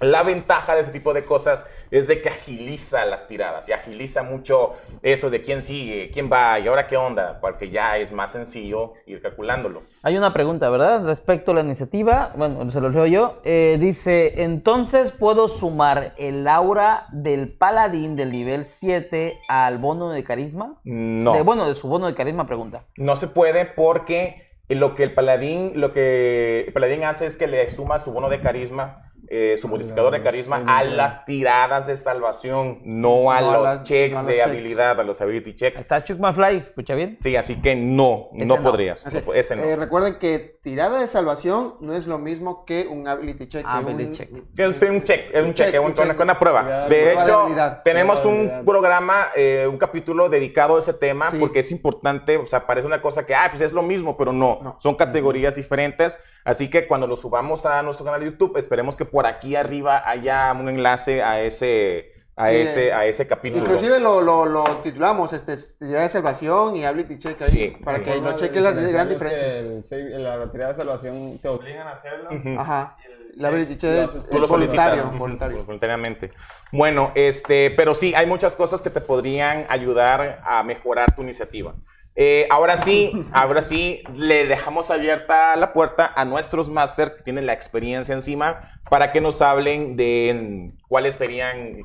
[0.00, 4.22] La ventaja de ese tipo de cosas es de que agiliza las tiradas y agiliza
[4.22, 8.32] mucho eso de quién sigue, quién va y ahora qué onda, porque ya es más
[8.32, 9.82] sencillo ir calculándolo.
[10.02, 11.04] Hay una pregunta, ¿verdad?
[11.04, 13.40] Respecto a la iniciativa, bueno, se lo leo yo.
[13.44, 20.22] Eh, dice, entonces puedo sumar el aura del paladín del nivel 7 al bono de
[20.24, 20.78] carisma.
[20.84, 21.32] No.
[21.34, 22.84] De- bueno, de su bono de carisma, pregunta.
[22.96, 27.46] No se puede porque lo que el paladín, lo que el paladín hace es que
[27.46, 31.96] le suma su bono de carisma, eh, su modificador de carisma a las tiradas de
[31.96, 34.46] salvación, no a No a los las- checks no a los de checks.
[34.48, 35.80] habilidad, a los ability checks.
[35.80, 37.18] Está Chuck McFly, ¿escucha bien?
[37.20, 38.62] Sí, así que no, Ese no no.
[38.62, 39.06] podrías.
[39.06, 39.62] Así- ese no.
[39.64, 43.62] eh, recuerden que tirada de salvación no es lo mismo que un ability check.
[43.64, 44.30] que Ability un- check.
[44.56, 46.04] Es un check, es un Un check, check, un- un check.
[46.06, 46.62] una, una prueba.
[46.62, 47.82] Prueba De de hecho, habilidad.
[47.82, 51.36] tenemos Prueba de un programa, eh, un capítulo dedicado a ese tema Sí.
[51.38, 54.32] porque es importante, o sea, parece una cosa que, ah, pues es lo mismo, pero
[54.32, 54.76] no, No.
[54.80, 56.22] son categorías diferentes.
[56.44, 60.08] Así que cuando lo subamos a nuestro canal de YouTube, esperemos que por aquí arriba
[60.08, 62.54] haya un enlace a ese, a Sí.
[62.54, 63.64] ese, a ese capítulo.
[63.64, 67.98] Inclusive lo, lo, lo titulamos, este, tirada de salvación y ability check ahí, Sí, para
[67.98, 68.04] sí.
[68.04, 69.44] que de chequen la gran diferencia.
[69.58, 72.30] el la tirada de salvación te obligan a hacerlo.
[72.60, 72.96] Ajá.
[73.34, 75.18] La ability check es, Tú lo voluntario, solicitas.
[75.18, 75.64] voluntario.
[75.64, 76.30] Voluntariamente.
[76.70, 81.74] Bueno, este, pero sí, hay muchas cosas que te podrían ayudar a mejorar tu iniciativa.
[82.20, 87.46] Eh, ahora sí, ahora sí, le dejamos abierta la puerta a nuestros máster que tienen
[87.46, 88.58] la experiencia encima
[88.90, 91.84] para que nos hablen de cuáles serían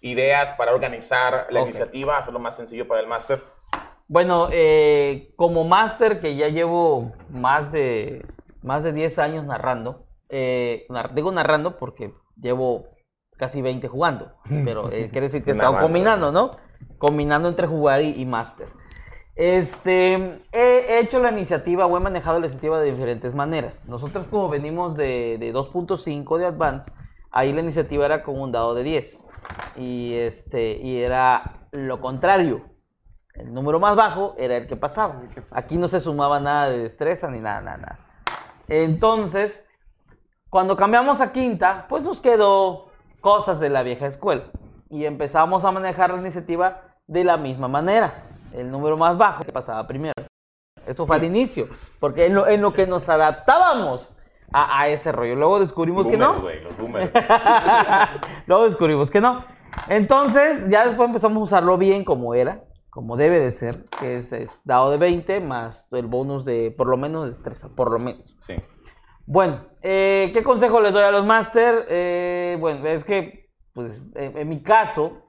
[0.00, 1.66] ideas para organizar la Ok.
[1.66, 3.42] iniciativa, hacerlo más sencillo para el máster.
[4.08, 8.24] Bueno, eh, como máster que ya llevo más de,
[8.62, 12.86] más de 10 años narrando, eh, nar- digo narrando porque llevo
[13.36, 14.32] casi 20 jugando,
[14.64, 16.56] pero eh, quiere decir que he estado combinando, ¿no?
[16.96, 18.68] Combinando entre jugar y, y máster.
[19.34, 23.82] Este, he hecho la iniciativa o he manejado la iniciativa de diferentes maneras.
[23.86, 26.92] Nosotros como venimos de, de 2.5 de Advance,
[27.30, 29.28] ahí la iniciativa era con un dado de 10.
[29.76, 32.62] Y, este, y era lo contrario.
[33.34, 35.22] El número más bajo era el que pasaba.
[35.50, 37.98] Aquí no se sumaba nada de destreza ni nada, nada, nada.
[38.68, 39.66] Entonces,
[40.50, 42.90] cuando cambiamos a quinta, pues nos quedó
[43.22, 44.44] cosas de la vieja escuela.
[44.90, 48.28] Y empezamos a manejar la iniciativa de la misma manera.
[48.54, 50.14] El número más bajo que pasaba primero.
[50.86, 51.68] Eso fue al inicio.
[52.00, 54.16] Porque en lo, en lo que nos adaptábamos
[54.52, 55.34] a, a ese rollo.
[55.36, 56.40] Luego descubrimos que no.
[56.40, 57.12] güey, los boomers.
[58.46, 59.44] Luego descubrimos que no.
[59.88, 64.32] Entonces, ya después empezamos a usarlo bien como era, como debe de ser, que es,
[64.32, 68.36] es dado de 20 más el bonus de por lo menos destreza, por lo menos.
[68.40, 68.54] Sí.
[69.24, 71.86] Bueno, eh, ¿qué consejo les doy a los máster?
[71.88, 75.21] Eh, bueno, es que, pues, en, en mi caso,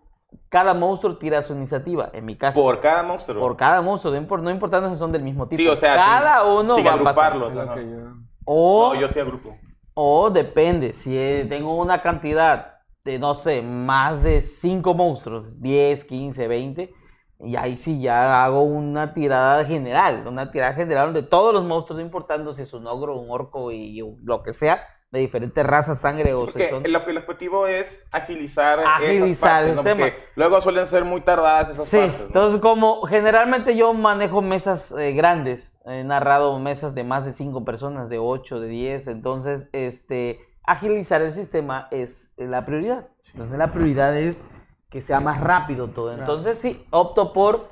[0.50, 2.10] cada monstruo tira su iniciativa.
[2.14, 3.40] En mi caso, Por cada monstruo.
[3.40, 5.62] por cada monstruo, no, impor- no importando si son del mismo tipo.
[5.62, 7.34] Sí, o sea, cada sin, uno sin va a pasar.
[7.34, 7.54] agruparlos.
[7.54, 8.14] Yo-
[8.46, 9.56] O, No, yo sí agrupo.
[9.94, 11.12] o depende, si
[11.50, 16.94] tengo una cantidad de, no sé, más de 5 monstruos, 10, 15, 20,
[17.40, 22.00] y ahí sí ya hago una tirada general, una tirada general donde todos los monstruos,
[22.00, 26.00] no importando si es un ogro, un orco y lo que sea, de diferentes razas,
[26.00, 26.84] sangre o son...
[26.84, 29.84] el, el objetivo es agilizar, esas Agilizar partes, el ¿no?
[29.84, 30.06] tema.
[30.06, 32.20] Porque luego suelen ser muy tardadas esas Sí, partes.
[32.20, 32.26] ¿no?
[32.26, 37.64] entonces como generalmente yo manejo mesas eh, grandes, he narrado mesas de más de 5
[37.64, 43.08] personas, de 8, de 10, entonces este, agilizar el sistema es la prioridad.
[43.34, 44.44] Entonces la prioridad es
[44.90, 46.12] que sea más rápido todo.
[46.12, 47.72] Entonces sí, opto por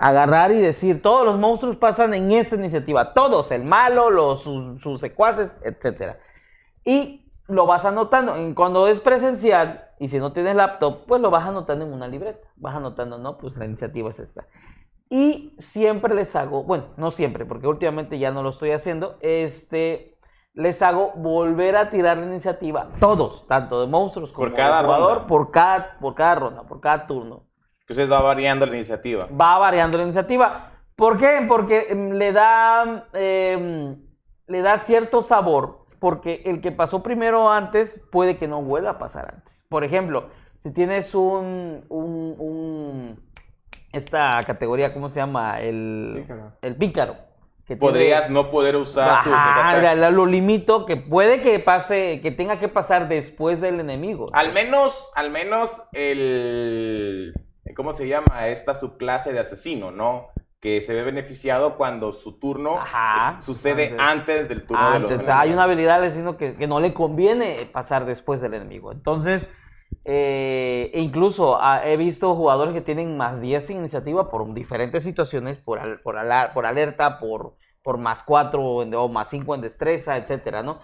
[0.00, 4.82] agarrar y decir, todos los monstruos pasan en esta iniciativa, todos, el malo, los, sus,
[4.82, 6.18] sus secuaces, etcétera.
[6.84, 8.36] Y lo vas anotando.
[8.36, 12.08] En- Cuando es presencial y si no tienes laptop, pues lo vas anotando en una
[12.08, 12.48] libreta.
[12.56, 14.46] Vas anotando, no, pues la iniciativa es esta.
[15.08, 20.16] Y siempre les hago, bueno, no siempre, porque últimamente ya no lo estoy haciendo, este,
[20.54, 24.84] les hago volver a tirar la iniciativa, todos, tanto de monstruos como Por cada de
[24.84, 25.26] jugador, ronda.
[25.26, 27.42] por cada, por cada ronda, por cada turno
[27.80, 29.28] Entonces va variando la iniciativa.
[29.38, 30.70] va variando la iniciativa.
[30.96, 31.44] ¿Por qué?
[31.46, 33.98] Porque em, le da, em,
[34.46, 38.98] le da cierto sabor, porque el que pasó primero antes puede que no vuelva a
[38.98, 39.64] pasar antes.
[39.68, 40.30] Por ejemplo,
[40.64, 43.20] si tienes un, un- un-
[43.92, 45.60] esta categoría, ¿cómo se llama?
[45.60, 46.52] El Pícaro.
[46.60, 47.14] El pícaro.
[47.64, 52.18] que tiene- Podrías no poder usar Ajá, la- la- lo limito, que puede que pase,
[52.20, 54.26] que tenga que pasar después del enemigo.
[54.32, 57.32] Al menos, al menos el...
[57.76, 58.48] ¿Cómo se llama?
[58.48, 60.30] Esta subclase de asesino, ¿no?
[60.62, 63.36] Que se ve beneficiado cuando su turno Ajá.
[63.38, 63.98] es- sucede Antes.
[64.00, 65.54] antes, del turno de los Antes, hay enemigos.
[65.54, 68.92] una habilidad diciendo que, que no le conviene pasar después del enemigo.
[68.92, 69.44] Entonces,
[70.04, 75.58] eh, incluso ah, he visto jugadores que tienen más 10 en iniciativa por diferentes situaciones,
[75.58, 80.16] por, al- por, ala- por alerta, por, por más 4 o más 5 en destreza,
[80.16, 80.78] etcétera, ¿no?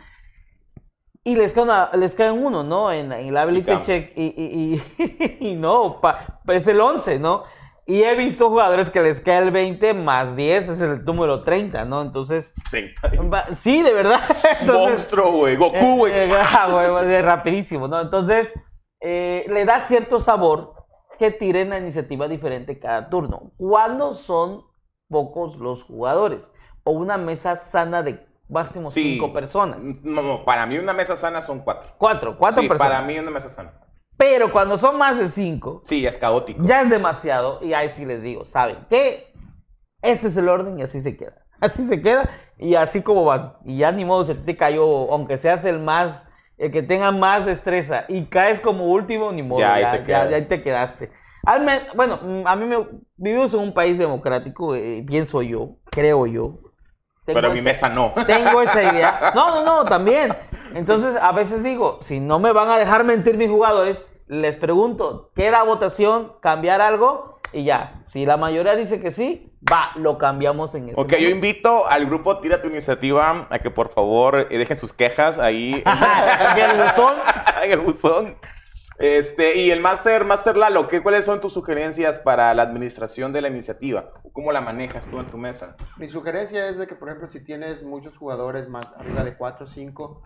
[1.24, 2.90] y les cae, una, les cae uno, ¿no?
[2.90, 3.84] En, en el ability cambia.
[3.84, 7.44] check y, y, y- y no, pa- es el 11, ¿no?
[7.90, 11.86] Y he visto jugadores que les cae el 20 más 10, es el número 30,
[11.86, 12.02] ¿no?
[12.02, 13.08] Entonces, 30.
[13.32, 14.20] va- sí, de verdad.
[14.60, 15.56] Entonces, Monstruo, güey.
[15.56, 16.12] Goku, güey.
[16.12, 17.98] eh, eh, güey, güey, es rapidísimo, ¿no?
[18.02, 18.52] Entonces,
[19.00, 20.74] eh, le da cierto sabor
[21.18, 23.52] que tiren la iniciativa diferente cada turno.
[23.56, 24.64] Cuando son
[25.08, 26.46] pocos los jugadores
[26.84, 29.14] o una mesa sana de máximo Sí.
[29.14, 29.78] cinco personas.
[30.04, 31.88] No, no, para mí una mesa sana son cuatro.
[31.96, 32.92] Cuatro, cuatro sí, personas.
[32.92, 33.72] para mí una mesa sana.
[34.18, 36.62] Pero cuando son más de cinco, Sí, es caótico.
[36.66, 37.60] ya es demasiado.
[37.62, 39.32] Y ahí sí les digo, ¿saben qué?
[40.02, 41.44] Este es el orden y así se queda.
[41.60, 42.28] Así se queda
[42.58, 43.58] y así como va.
[43.64, 47.46] Y ya ni modo se te cayó, aunque seas el más, el que tenga más
[47.46, 49.60] destreza y caes como último, ni modo.
[49.60, 51.10] Ya ahí Ya, te ya- ya ahí te quedaste.
[51.44, 51.64] Al
[51.96, 56.58] bueno, mm, a mí me vivimos en un país democrático, eh, pienso yo, creo yo.
[57.34, 58.12] Pero mi esa- mesa no.
[58.26, 59.32] tengo esa idea.
[59.34, 60.34] No, no, no, también.
[60.74, 65.30] Entonces, a veces digo, si no me van a dejar mentir mis jugadores, les pregunto,
[65.34, 66.32] ¿queda votación?
[66.40, 67.38] ¿Cambiar algo?
[67.52, 71.16] Y ya, si la mayoría dice que sí, va, lo cambiamos en ese Ok, yo
[71.16, 71.34] momento.
[71.34, 75.82] invito al grupo Tira tu Iniciativa a que por favor eh, dejen sus quejas ahí
[76.54, 77.14] Que el buzón,
[77.62, 78.36] en el buzón.
[78.98, 83.40] Este, y el Master, Master Lalo, ¿qué, ¿cuáles son tus sugerencias para la administración de
[83.40, 84.12] la iniciativa?
[84.32, 85.76] ¿Cómo la manejas tú en tu mesa?
[85.98, 89.66] Mi sugerencia es de que, por ejemplo, si tienes muchos jugadores más arriba de 4
[89.66, 90.22] o 5,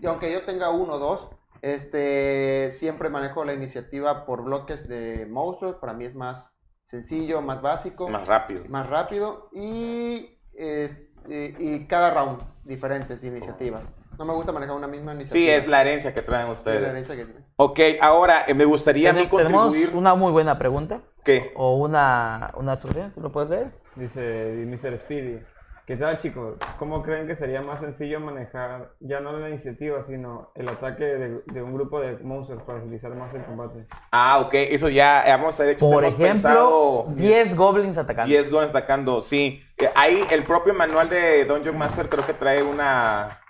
[0.00, 1.30] y aunque yo tenga uno o dos,
[1.62, 5.76] este, siempre manejo la iniciativa por bloques de monstruos.
[5.76, 8.64] Para mí es más sencillo, más básico, Más rápido.
[8.68, 13.88] más rápido y, este, y cada round diferentes iniciativas.
[14.20, 15.42] No me gusta manejar una misma iniciativa.
[15.46, 16.88] Sí, es la herencia que traen Sí, la ustedes.
[16.90, 17.40] herencia que tiene.
[17.56, 19.92] Ok, ahora eh, me gustaría a mí contribuir.
[19.94, 21.52] una muy buena pregunta ¿Qué?
[21.56, 23.70] o una, una sugerencia, ¿tú lo puedes leer?
[23.96, 24.98] Dice Mr.
[24.98, 25.38] Speedy.
[25.86, 26.58] ¿Qué tal chicos?
[26.78, 31.40] ¿Cómo creen que sería más sencillo manejar ya no la iniciativa, sino el ataque de,
[31.46, 33.86] de un grupo de monstruos para agilizar más el combate?
[34.12, 35.86] Ah, ok, eso ya hemos hecho.
[35.90, 38.28] Por hemos ejemplo, pensado 10 goblins atacando.
[38.28, 39.62] 10 goles atacando, sí.
[39.78, 43.40] Eh, Ahí el propio manual de Dungeon Master creo que trae una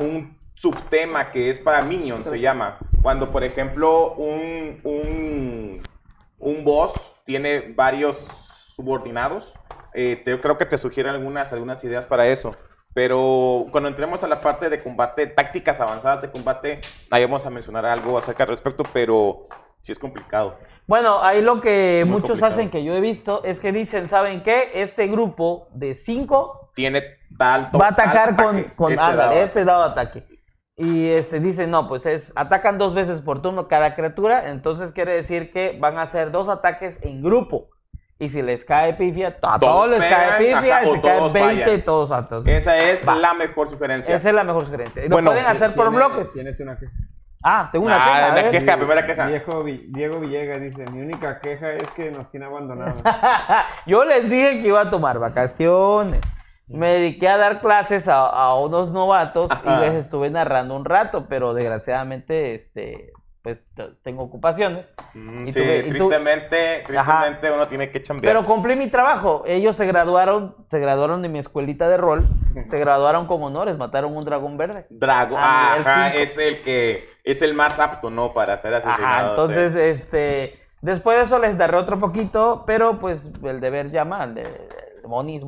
[0.00, 2.78] un subtema que es para minions, se llama.
[3.02, 5.80] Cuando, por ejemplo, un, un,
[6.38, 6.92] un boss
[7.24, 8.16] tiene varios
[8.76, 9.52] subordinados,
[9.94, 12.56] eh, te- creo que te sugiere algunas, algunas ideas para eso.
[12.92, 16.80] Pero cuando entremos a la parte de combate, tácticas avanzadas de combate,
[17.10, 19.48] ahí vamos a mencionar algo acerca al respecto, pero
[19.80, 20.56] sí es complicado.
[20.86, 22.52] Bueno, ahí lo que Muy muchos complicado.
[22.52, 24.70] hacen que yo he visto es que dicen, ¿saben qué?
[24.74, 27.02] Este grupo de 5 Tiene
[27.38, 29.32] tal va a atacar con, con este dado.
[29.32, 30.24] este dado ataque.
[30.76, 35.12] Y este dicen, no, pues es, atacan dos veces por turno cada criatura, entonces quiere
[35.12, 37.68] decir que van a hacer dos ataques en grupo.
[38.18, 41.00] Y si les cae pifia, a todos, Todos les pegan, cae pifia, ajá, y si
[41.00, 41.82] cae todos 20, fallan.
[41.82, 42.46] todos atos.
[42.46, 43.16] Esa es Va.
[43.16, 44.16] la mejor sugerencia.
[44.16, 45.04] Esa es la mejor sugerencia.
[45.04, 46.32] Y lo Bueno, pueden hacer por bloques.
[46.32, 46.92] Tienes una queja.
[47.42, 48.50] Ah, tengo una Ah, queja, a una ver.
[48.50, 48.76] queja.
[48.76, 49.26] primera queja.
[49.28, 53.02] Diego, Diego Villegas dice, mi única queja es que nos tiene abandonados.
[53.86, 56.20] Yo les dije que iba a tomar vacaciones.
[56.66, 59.76] Me dediqué a dar clases a, a unos novatos Ajá.
[59.76, 63.62] y les estuve narrando un rato, pero desgraciadamente, este, pues
[64.02, 64.86] tengo ocupaciones.
[65.12, 68.34] Mm, Y sí, tuve- y tu- tristemente, tristemente uno tiene que chambear.
[68.34, 69.42] Pero cumplí mi trabajo.
[69.46, 72.24] Ellos se graduaron, se graduaron de mi escuelita de rol,
[72.70, 74.86] se graduaron con honores, mataron un dragón verde.
[74.88, 78.32] Drago, Ah, ajá, es el que es el más apto, ¿no?
[78.32, 79.04] Para ser asesinado.
[79.04, 84.24] Ajá, entonces, este, después de eso les daré otro poquito, pero pues el deber llama,
[84.24, 85.38] el de, es money.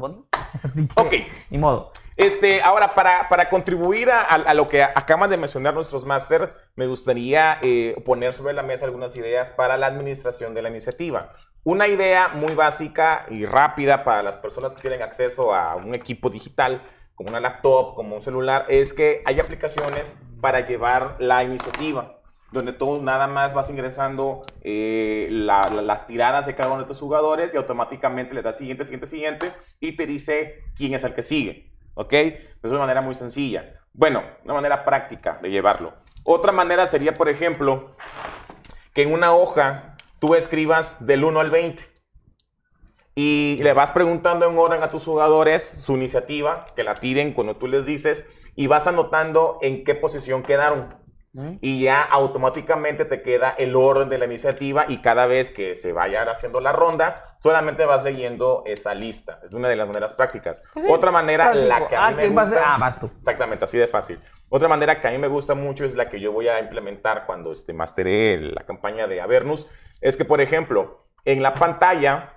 [0.62, 1.14] Así que, Ok.
[1.50, 1.92] ni modo.
[2.16, 6.50] Este, ahora, para, para contribuir a, a- a lo que acaban de mencionar nuestros máster,
[6.74, 11.32] me gustaría eh, poner sobre la mesa algunas ideas para la administración de la iniciativa.
[11.62, 16.30] Una idea muy básica y rápida para las personas que tienen acceso a un equipo
[16.30, 16.80] digital,
[17.14, 22.20] como una laptop, como un celular, es que hay aplicaciones para llevar la iniciativa
[22.52, 26.88] donde tú nada más vas ingresando eh, la- la- las tiradas de cada uno de
[26.88, 31.14] tus jugadores y automáticamente le das siguiente, siguiente, siguiente y te dice quién es el
[31.14, 31.72] que sigue.
[31.94, 32.12] ¿Ok?
[32.12, 33.80] Es una manera muy sencilla.
[33.92, 35.94] Bueno, una manera práctica de llevarlo.
[36.24, 37.96] Otra manera sería, por ejemplo,
[38.92, 41.82] que en una hoja tú escribas del 1 al 20
[43.14, 47.56] y le vas preguntando en orden a tus jugadores su iniciativa, que la tiren cuando
[47.56, 50.96] tú les dices, y vas anotando en qué posición quedaron.
[51.60, 55.92] Y ya automáticamente te queda el orden de la iniciativa y cada vez que se
[55.92, 59.40] vaya haciendo la ronda, solamente vas leyendo esa lista.
[59.44, 60.62] Es una de las maneras prácticas.
[60.88, 62.74] Otra manera, la que a Ah, mí me gusta...
[62.74, 63.10] Ah, vas tú.
[63.18, 64.18] Exactamente, así de fácil.
[64.48, 67.26] Otra manera que a mí me gusta mucho es la que yo voy a implementar
[67.26, 69.66] cuando este, masteré la campaña de Avernus,
[70.00, 72.32] es que, por ejemplo, en la pantalla,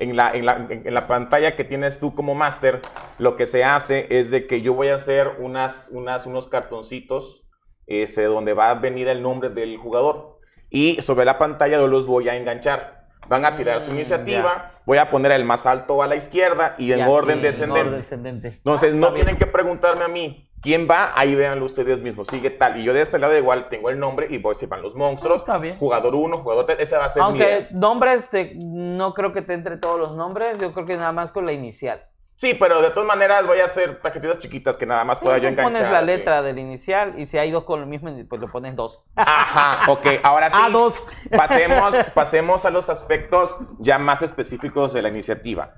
[0.00, 2.80] en la, en, la, en la pantalla que tienes tú como máster,
[3.18, 7.44] lo que se hace es de que yo voy a hacer unas, unas, unos cartoncitos
[7.86, 10.38] este, donde va a venir el nombre del jugador.
[10.70, 13.08] Y sobre la pantalla yo los voy a enganchar.
[13.28, 16.74] Van a tirar su Mm, iniciativa, voy a poner el más alto a la izquierda
[16.78, 17.80] y en así, orden en descendente.
[17.88, 18.48] orden descendente.
[18.48, 22.50] Entonces, Ah, no tienen que preguntarme a mí quién va, ahí véanlo ustedes mismos, sigue
[22.50, 22.78] tal.
[22.78, 25.40] Y yo de este lado igual tengo el nombre y voy si van los monstruos,
[25.42, 25.76] Ah, está bien.
[25.78, 29.42] jugador 1, jugador 3, esa va a ser mi Aunque nombres, te- no creo que
[29.42, 32.04] te entre todos los nombres, yo creo que nada más con la inicial.
[32.36, 35.42] Sí, pero de todas maneras voy a hacer tarjetitas chiquitas que nada más pueda yo
[35.42, 35.72] Tú enganchar.
[35.76, 38.74] pones la letra del inicial y si hay dos con lo mismo, pues le pones
[38.76, 39.04] dos.
[39.14, 40.56] Ajá, ok, ahora sí.
[40.62, 41.06] Ah, dos.
[41.30, 45.74] Pasemos, pasemos a los aspectos ya más específicos de la iniciativa.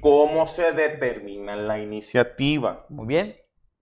[0.00, 2.86] ¿Cómo se determina la iniciativa?
[2.88, 3.36] Muy bien.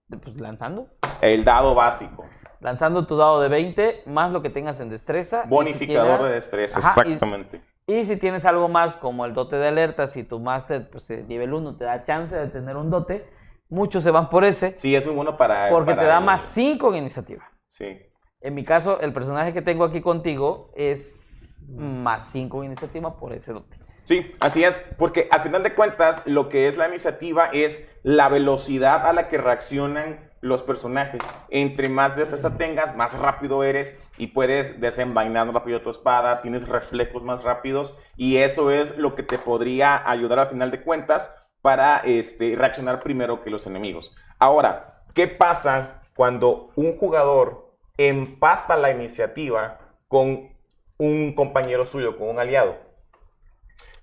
[0.09, 0.87] Pues lanzando.
[1.21, 2.25] El dado básico.
[2.59, 5.43] Lanzando tu dado de 20 más lo que tengas en destreza.
[5.43, 7.61] si Bonificador de destreza, Ajá, exactamente.
[7.87, 11.23] Y si tienes algo más como el dote de alerta, si tu máster pues, eh,
[11.27, 13.27] nivel 1 te da chance de tener un dote,
[13.69, 15.69] muchos se van por ese Sí, es muy bueno para.
[15.69, 17.43] porque para te da el- más 5 en iniciativa.
[17.67, 17.99] Sí.
[18.41, 23.33] En mi caso, el personaje que tengo aquí contigo es más 5 en iniciativa por
[23.33, 23.77] ese dote.
[24.05, 28.29] Sí, así es, porque al final de cuentas lo que es la iniciativa es la
[28.29, 31.23] velocidad a la que reaccionan los personajes.
[31.49, 37.23] Entre más destreza tengas, más rápido eres y puedes desenvainar rápido tu espada, tienes reflejos
[37.23, 41.97] más rápidos y eso es lo que te podría ayudar al final de cuentas para
[41.97, 44.15] este, reaccionar primero que los enemigos.
[44.37, 50.53] Ahora, ¿qué pasa cuando un jugador empata la iniciativa con
[50.99, 52.84] un compañero suyo, con un aliado?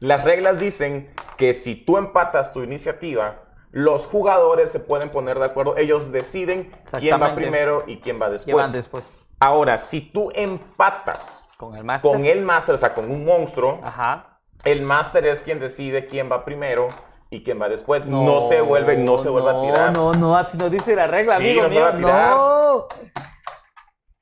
[0.02, 3.36] Las reglas dicen que si tú empatas tu iniciativa,
[3.70, 8.28] los jugadores se pueden poner de acuerdo, ellos deciden quién va primero y quién va
[8.28, 8.72] después.
[8.72, 9.04] después
[9.38, 12.10] Ahora, si tú empatas con el máster.
[12.10, 14.40] con el o sea, con un monstruo, Ajá.
[14.64, 16.88] el máster es quien decide quién va primero
[17.30, 18.04] y quién va después.
[18.04, 19.92] No, se vuelve, no se vuelve a tirar.
[19.92, 21.82] No, no, así no dice la regla, Sí, amigo no se mío.
[21.82, 22.36] va a tirar.
[22.36, 22.88] No.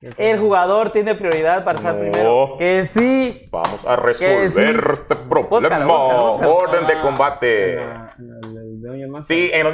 [0.01, 2.01] El jugador tiene prioridad para estar No.
[2.01, 2.57] primero.
[2.59, 3.47] Que sí.
[3.51, 4.51] Vamos a resolver
[4.83, 4.93] sí.
[4.95, 5.49] este problema.
[5.51, 6.55] Búscalo, búscalo, búscalo.
[6.55, 7.03] Orden de Ah.
[7.03, 7.77] combate.
[7.77, 9.37] La- la- el Dungeon Master.
[9.37, 9.67] Sí, en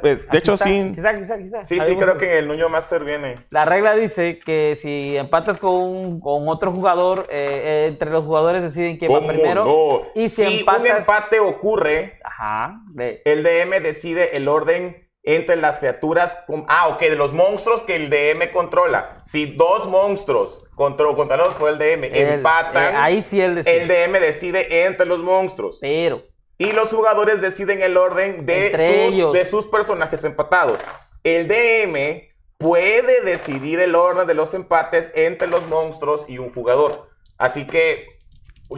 [0.00, 0.92] pues, de Aquí hecho, está, sí.
[0.96, 1.64] quizá, quizá, quizá.
[1.64, 3.36] Sí, Ahí sí, creo que en el Dungeon Master viene.
[3.50, 8.24] La regla dice que si empatas con, un- con otro jugador, eh, eh, entre los
[8.24, 9.64] jugadores deciden quién va ¿Cómo primero.
[9.64, 10.02] no?
[10.20, 10.80] Y si, si empatas.
[10.90, 12.80] un empate ocurre, Ajá.
[13.24, 16.38] el DM decide el orden entre las criaturas.
[16.46, 19.18] con- ah, ok, de los monstruos que el DM controla.
[19.24, 23.82] Si dos monstruos contro- controlados por el DM El- empatan, eh, ahí sí él decide.
[23.82, 25.78] el DM decide entre los monstruos.
[25.80, 26.22] Pero.
[26.56, 28.80] Y los jugadores deciden el orden de sus,
[29.14, 29.32] ellos.
[29.32, 30.80] de sus personajes empatados.
[31.22, 37.08] El DM puede decidir el orden de los empates entre los monstruos y un jugador.
[37.36, 38.08] Así que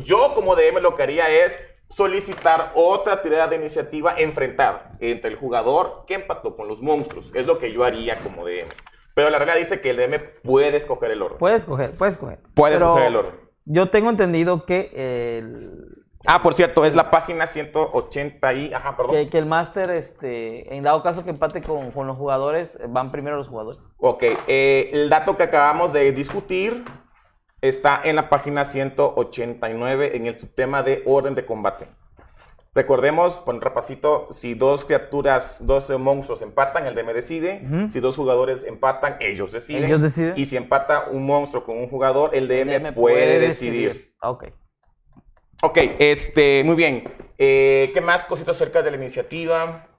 [0.05, 1.59] yo como DM lo que haría es
[1.91, 7.31] solicitar otra tirada de iniciativa enfrentar entre el jugador que empató con los monstruos.
[7.35, 8.69] Es lo que yo haría como DM.
[9.15, 11.39] Pero la regla dice que el DM puede escoger el orden.
[11.39, 12.39] Puedes coger, puedes coger.
[12.55, 13.35] Puede Pero escoger el orden.
[13.67, 18.75] Yo tengo entendido que el, Ah, por cierto, es la página 180 y...
[18.75, 19.15] Ajá, perdón.
[19.15, 23.11] que, que el máster, este, en dado caso que empate con, con los jugadores, van
[23.11, 23.81] primero los jugadores.
[23.99, 26.85] Ok, eh, el dato que acabamos de discutir
[27.61, 31.87] está en la página 189 en el subtema de orden de combate.
[32.73, 37.67] Recordemos, por un repasito, si dos criaturas, dos monstruos empatan, el DM decide.
[37.91, 39.85] Si dos jugadores empatan, ellos deciden.
[39.85, 40.35] Ellos deciden.
[40.37, 44.15] Y si empata un monstruo con un jugador, el DM, DM puede, decidir.
[44.23, 44.45] Ok.
[45.63, 47.13] Ok, este, muy bien.
[47.39, 49.90] Eh, ¿Qué más cositas acerca de la iniciativa?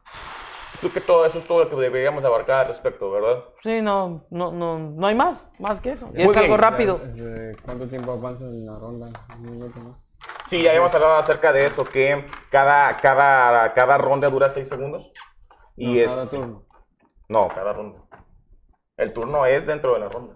[0.81, 3.43] Creo que todo eso es todo lo que deberíamos abarcar al respecto, ¿verdad?
[3.63, 6.09] Sí, no, no, no, no hay más, más que eso.
[6.15, 6.59] Y Muy es algo bien.
[6.59, 6.97] rápido.
[6.97, 9.07] Desde ¿Cuánto tiempo avanzas en la ronda?
[9.37, 9.97] Un minuto, ¿no?
[10.45, 15.11] Sí, ya habíamos hablado acerca de eso, que cada, cada, cada ronda dura 6 segundos.
[15.77, 16.11] Y No, es...
[16.11, 16.63] cada turno.
[17.29, 17.99] No, cada ronda.
[18.97, 20.33] El turno es dentro de la ronda.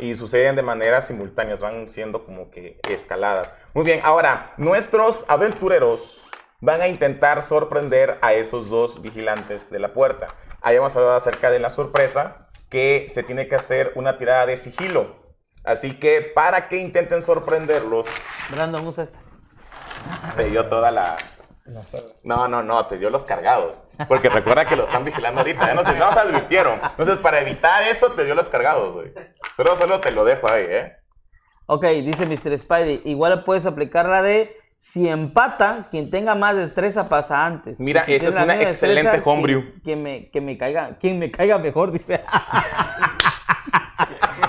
[0.00, 3.54] Y suceden de manera simultáneas, van siendo como que escaladas.
[3.74, 6.27] Muy bien, ahora, nuestros aventureros
[6.60, 10.28] van a intentar sorprender a esos dos vigilantes de la puerta.
[10.60, 15.16] Habíamos hablado acerca de la sorpresa, que se tiene que hacer una tirada de sigilo.
[15.64, 18.06] Así que para que intenten sorprenderlos,
[18.50, 19.18] Brandon, usa esta.
[20.36, 21.16] te dio toda la...
[22.24, 23.82] No, no, no, te dio los cargados.
[24.08, 25.66] Porque recuerda que lo están vigilando ahorita.
[25.66, 26.80] Ya no se, no se advirtieron.
[26.82, 29.12] Entonces, para evitar eso, te dio los cargados, güey.
[29.54, 30.96] Pero solo te lo dejo ahí, ¿eh?
[31.66, 32.58] Ok, dice Mr.
[32.58, 33.02] Spidey.
[33.04, 37.78] Igual puedes aplicar la de si empata, quien tenga más destreza pasa antes.
[37.80, 39.60] Mira, si esa es la una excelente destreza, homebrew.
[39.62, 42.22] Quien, quien me, que me caiga, quien me caiga mejor, dice.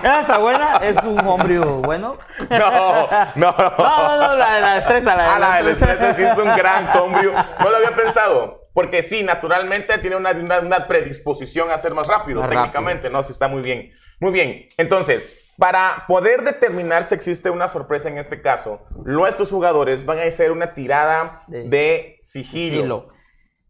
[0.04, 2.18] Está buena, es un homebrew bueno.
[2.50, 3.10] No, no.
[3.36, 6.86] No, no, no, la, la destreza, la, Ah, la del estrés sí es un gran
[6.98, 7.34] homebrew.
[7.34, 8.60] No lo había pensado.
[8.74, 13.24] Porque sí, naturalmente tiene una, una- una predisposición a ser más rápido, Más técnicamente, ¿no?
[13.24, 13.92] Sí, está muy bien.
[14.22, 14.68] Muy bien.
[14.78, 20.24] Entonces, para poder determinar si existe una sorpresa en este caso, nuestros jugadores van a
[20.24, 22.76] hacer una tirada De- de sigilo.
[22.78, 23.08] Sigilo.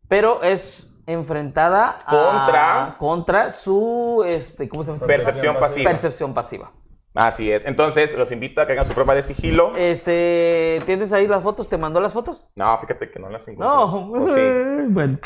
[0.08, 5.06] Pero es enfrentada a- Contra- contra su este, ¿cómo se llama?
[5.08, 5.92] Percepción pasiva.
[5.92, 6.72] Percepción pasiva.
[7.16, 7.66] Así es.
[7.66, 9.76] Entonces, los invito a que hagan su prueba de sigilo.
[9.76, 11.68] Este, ¿tienes ahí las fotos?
[11.68, 12.50] ¿Te mandó las fotos?
[12.56, 13.78] No, fíjate que no las encuentro.
[13.88, 14.42] No, ¿O sí?
[14.90, 15.18] bueno.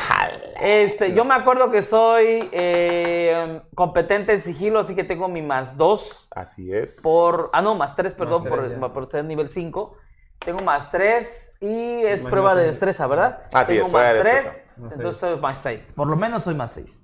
[0.62, 5.76] Este, yo me acuerdo que soy eh, competente en sigilo, así que tengo mi más
[5.76, 7.02] dos Así es.
[7.04, 9.98] por, ah no, más tres, perdón, tres, por, ser nivel 5.
[10.40, 12.30] Tengo más tres y es Imagínate.
[12.30, 13.44] prueba de destreza, ¿verdad?
[13.54, 14.66] Así tengo es, prueba más de tres.
[14.78, 15.94] Más entonces soy más seis.
[15.96, 17.02] Por lo menos soy más seis.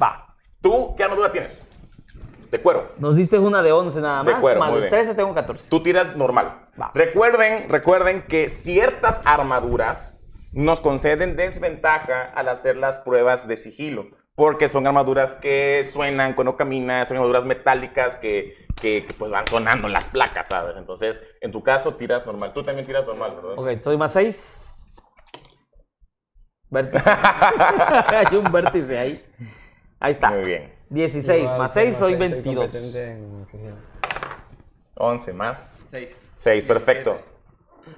[0.00, 0.34] Va.
[0.60, 1.58] ¿Tú qué armadura tienes?
[2.50, 2.92] De cuero.
[2.98, 4.90] Nos diste una de 11 nada De más, cuero, más muy bien.
[4.90, 5.68] destreza tengo 14.
[5.68, 6.62] Tú tiras normal.
[6.80, 6.90] Va.
[6.94, 14.06] Recuerden, recuerden que ciertas armaduras nos conceden desventaja al hacer las pruebas de sigilo.
[14.34, 19.46] Porque son armaduras que suenan cuando caminas, son armaduras metálicas que, que, que, pues van
[19.46, 20.76] sonando en las placas, ¿sabes?
[20.76, 22.52] Entonces, en tu caso, tiras normal.
[22.52, 23.58] Tú también tiras normal, ¿verdad?
[23.58, 24.64] Ok, soy más 6.
[26.70, 27.04] Vértice.
[27.10, 29.24] Hay un vértice ahí.
[29.98, 30.30] Ahí está.
[30.30, 30.77] Muy bien.
[30.90, 32.64] 16 Igual, más soy 6 soy seis, 22.
[32.64, 33.74] competente en sigilo.
[34.94, 35.70] 11 más.
[35.90, 36.16] 6.
[36.36, 37.18] 6, perfecto.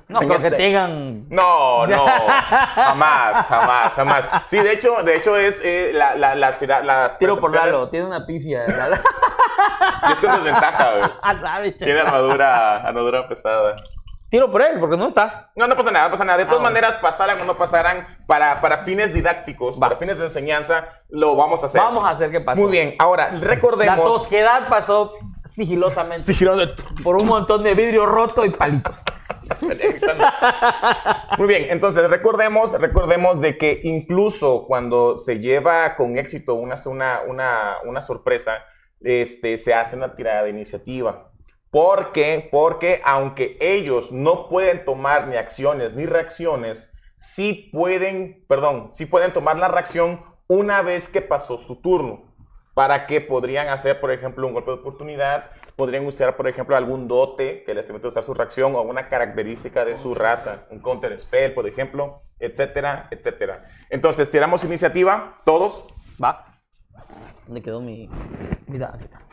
[0.08, 1.28] No, En creo que este- tengan.
[1.28, 4.28] No, no, jamás, jamás, jamás.
[4.46, 7.88] Sí, de hecho, de hecho es eh, la, la- las, tira- las Tiro por Lalo,
[7.88, 8.64] tiene una pifia.
[10.08, 11.10] Y es con desventaja, güey.
[11.22, 11.62] Ah.
[11.76, 13.74] Tiene armadura, armadura pesada.
[14.30, 15.50] Tiro por él, porque no está.
[15.56, 16.38] No, no pasa nada, no pasa nada.
[16.38, 20.24] De todas Ah, maneras, pasaran o no pasaran, para, para fines didácticos, para fines de
[20.24, 21.80] enseñanza, lo vamos a hacer.
[21.80, 22.60] Vamos a hacer que pase.
[22.60, 24.04] Muy bien, ahora La recordemos.
[24.04, 25.14] tosquedad pasó
[25.46, 26.54] sigilosamente Sigilo-
[27.02, 28.98] por un montón de vidrio roto y palitos.
[31.38, 37.20] Muy bien, entonces recordemos, recordemos de que incluso cuando se lleva con éxito una, una,
[37.26, 38.64] una, una sorpresa,
[39.00, 41.29] este, se hace una tirada de iniciativa.
[41.70, 42.48] ¿Por qué?
[42.50, 49.32] Porque aunque ellos no pueden tomar ni acciones ni reacciones, sí pueden, perdón, sí pueden
[49.32, 52.28] tomar la reacción una vez que pasó su turno.
[52.74, 57.08] Para que podrían hacer, por ejemplo, un golpe de oportunidad, podrían usar, por ejemplo, algún
[57.08, 61.18] dote que les permite usar su reacción o una característica de su raza, un counter
[61.18, 63.64] spell, por ejemplo, etcétera, etcétera.
[63.90, 65.84] Entonces, tiramos iniciativa, todos.
[66.22, 66.46] Va.
[67.46, 68.08] ¿Dónde quedó mi.?
[68.66, 69.29] Mira, aquí está.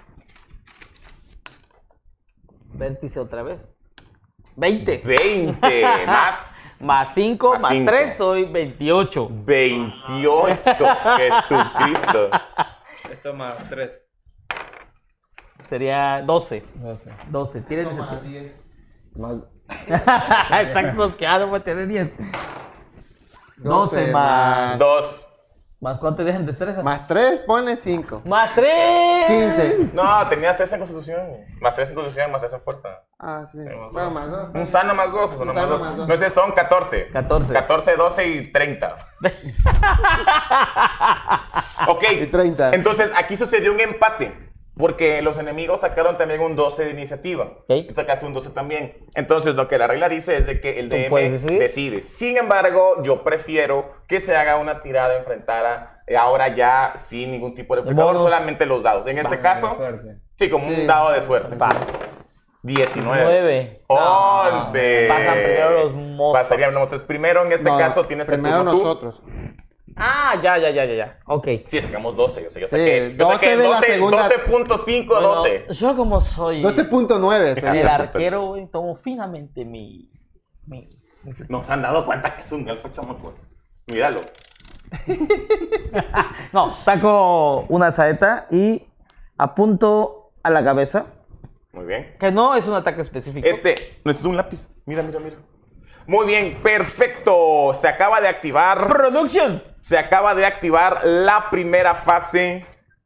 [2.73, 3.59] Vértice otra vez.
[4.55, 5.01] 20.
[5.05, 7.91] 20 más Más 5, Más más cinco.
[7.91, 9.29] 3, soy 28.
[9.31, 10.61] 28.
[11.17, 12.29] Jesucristo.
[13.11, 13.91] Esto más 3.
[15.69, 16.63] Sería 12.
[16.81, 17.11] No sé.
[17.29, 17.61] 12.
[17.61, 18.55] Tienes Más 10.
[19.15, 19.35] Más,
[19.87, 22.11] Exacto, que ahora voy a tener 10.
[23.57, 24.79] 12 más.
[24.79, 25.26] 2.
[25.79, 26.81] ¿Más cuánto dejan de destreza?
[26.81, 28.23] Más 3, ponle 5.
[28.25, 29.27] Más 3.
[29.27, 29.89] 15.
[29.93, 31.27] No, tenías 3 en constitución.
[31.61, 33.03] Más 3 en constitución, más 3 en fuerza.
[33.19, 33.59] Ah, sí.
[33.59, 34.13] Tenemos Bueno, dos.
[34.15, 34.49] más 2.
[34.55, 35.33] Un sano más 2.
[35.33, 36.07] Un sano más dos.
[36.07, 37.09] No sé, son 14.
[37.09, 37.53] 14.
[37.53, 38.97] 14, 12 y 30.
[41.87, 42.03] ok.
[42.21, 42.73] Y 30.
[42.73, 44.46] Entonces, aquí sucedió un empate.
[44.77, 47.49] Porque los enemigos sacaron también un 12 de iniciativa.
[47.67, 48.97] Entonces, acá hace un 12 también.
[49.15, 52.03] Entonces, lo que la regla dice es de que el ¿Tú DM decide.
[52.03, 57.53] Sin embargo, yo prefiero que se haga una tirada enfrentada eh, ahora ya sin ningún
[57.55, 58.23] tipo de enfrentador, bonus.
[58.29, 59.07] solamente los dados.
[59.07, 60.17] En este caso, suerte.
[60.37, 60.81] sí, como Sí.
[60.81, 61.55] un dado de suerte.
[61.55, 61.69] Va.
[62.63, 63.23] 19.
[63.23, 63.81] 9.
[63.87, 65.05] 11.
[65.07, 66.33] Pasan primero los monstruos.
[66.33, 67.45] Pasarían los monstruos primero.
[67.45, 69.13] En este No, caso, tienes el Primero turno tú.
[69.97, 71.19] Ah, ya, ya, ya, ya, ya.
[71.25, 71.47] Ok.
[71.67, 72.43] Sí, sacamos 12.
[72.43, 75.65] Yo sé, yo Sí, saqué, yo 12 saqué de la segunda- 12.5, Bueno, 12.
[75.71, 77.95] yo como soy 12.9 el sería.
[77.95, 80.11] arquero, güey, tomo finamente mi...
[80.65, 80.87] mi...
[81.49, 83.41] Nos han dado cuenta que es un elfo, chamacos.
[83.87, 84.21] Míralo.
[86.53, 88.83] No, saco una saeta y
[89.37, 91.07] apunto a la cabeza.
[91.73, 92.15] Muy bien.
[92.19, 93.45] Que no es un ataque específico.
[93.47, 93.75] Este,
[94.05, 94.69] necesito un lápiz.
[94.85, 95.35] Mira, mira, mira.
[96.07, 97.73] Muy bien, perfecto.
[97.73, 98.87] Se acaba de activar.
[98.87, 99.61] Production.
[99.87, 102.65] Se acaba de activar la primera fase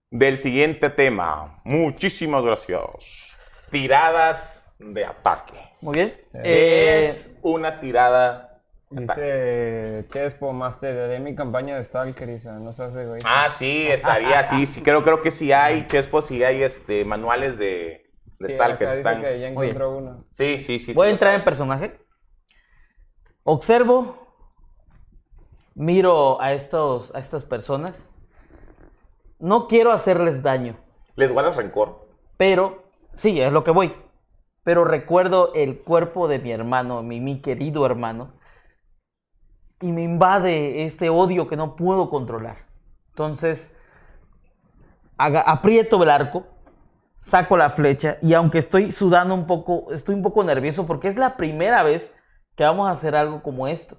[0.09, 1.61] del siguiente tema.
[1.63, 3.37] Muchísimas gracias.
[3.69, 5.61] Tiradas de ataque.
[5.81, 6.15] Muy bien.
[6.33, 8.63] Eh, Es una tirada.
[8.89, 9.21] de ataque.
[9.21, 13.29] Dice Chespo Master, haré mi campaña de Stalker, Isa, no seas egoísta.
[13.31, 17.59] Ah, sí, estaría, sí, sí, creo, creo que sí hay, Chespo, sí hay este, manuales
[17.59, 18.09] de,
[18.39, 19.21] de Sí, dice Están...
[19.21, 20.25] que ya encontró uno.
[20.31, 20.93] Sí, sí, sí.
[20.93, 21.99] voy sí, a entrar en personaje.
[23.43, 24.21] Observo.
[25.81, 28.13] Miro a, estos, a estas personas.
[29.39, 30.77] No quiero hacerles daño.
[31.15, 32.07] Les guardas rencor.
[32.37, 32.83] Pero,
[33.15, 33.95] sí, es lo que voy.
[34.63, 38.33] Pero recuerdo el cuerpo de mi hermano, mi, mi querido hermano,
[39.81, 42.57] y me invade este odio que no puedo controlar.
[43.09, 43.75] Entonces,
[45.17, 46.45] haga- aprieto el arco,
[47.17, 51.15] saco la flecha y aunque estoy sudando un poco, estoy un poco nervioso porque es
[51.15, 52.15] la primera vez
[52.55, 53.97] que vamos a hacer algo como esto.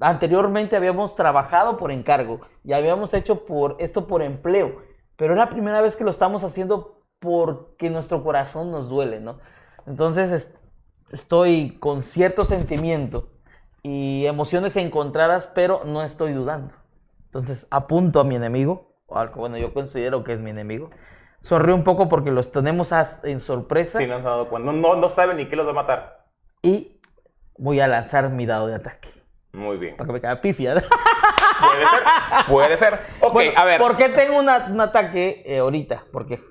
[0.00, 4.82] Anteriormente habíamos trabajado por encargo y habíamos hecho por esto por empleo,
[5.16, 9.38] pero es la primera vez que lo estamos haciendo porque nuestro corazón nos duele, ¿no?
[9.86, 10.58] Entonces es-
[11.12, 13.30] estoy con cierto sentimiento
[13.82, 16.74] y emociones encontradas, pero no estoy dudando.
[17.26, 20.90] Entonces apunto a mi enemigo, o al que bueno yo considero que es mi enemigo.
[21.40, 25.66] Sonrío un poco porque los tenemos as- en sorpresa Sí, no saben ni qué los
[25.66, 26.26] va a matar.
[26.62, 27.00] y
[27.56, 29.08] voy a lanzar mi dado de ataque.
[29.56, 29.96] Muy bien.
[29.96, 30.74] Para que me caiga pifia.
[30.74, 32.02] Puede ser.
[32.48, 32.94] Puede ser.
[33.20, 33.80] Ok, Bueno, a ver.
[33.80, 36.04] ¿Por qué tengo una- un ataque eh, ahorita?
[36.12, 36.42] ¿Por qué?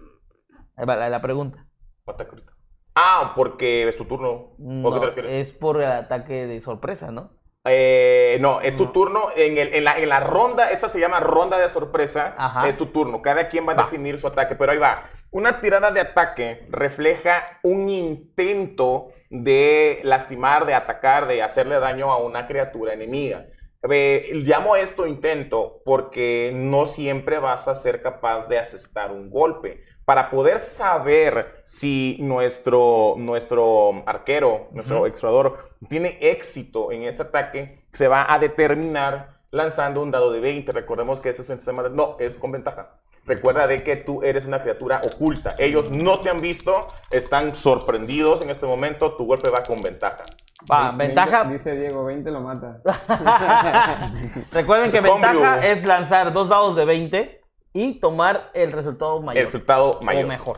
[0.76, 1.66] La, la pregunta.
[2.08, 2.52] Ataca ahorita.
[2.96, 4.30] Ah, porque es tu turno.
[4.30, 5.32] ¿O No, qué te refieres?
[5.50, 7.32] es por el ataque de sorpresa, ¿no?
[7.68, 9.30] Eh, no, es tu turno.
[9.36, 12.36] En, el- en la, en la ronda, esta se llama ronda de sorpresa.
[12.38, 12.68] Ajá.
[12.68, 13.22] Es tu turno.
[13.22, 13.84] Cada quien va a Va.
[13.84, 14.56] definir su ataque.
[14.56, 15.10] Pero ahí va.
[15.32, 22.18] Una tirada de ataque refleja un intento de lastimar, de atacar, de hacerle daño a
[22.18, 23.48] una criatura enemiga.
[23.90, 29.84] Eh, llamo esto intento porque no siempre vas a ser capaz de asestar un golpe.
[30.06, 35.06] Para poder saber si nuestro, nuestro arquero, nuestro Ujú.
[35.08, 40.72] explorador, tiene éxito en este ataque, se va a determinar lanzando un dado de 20.
[40.74, 41.90] Recordemos que ese es un sistema de...
[41.90, 42.92] No, es con ventaja.
[43.26, 45.56] Recuerda de que tú eres una criatura oculta.
[45.58, 49.16] Ellos no te han visto, están sorprendidos en este momento.
[49.16, 50.24] Tu golpe va con ventaja.
[50.72, 51.44] Va, 20 ventaja.
[51.46, 52.82] dice Diego, 20 lo mata.
[54.52, 57.45] Recuerden que ventaja es lanzar dos dados de 20
[57.76, 59.38] y tomar el resultado mayor.
[59.38, 60.26] El resultado mayor.
[60.26, 60.58] O mejor.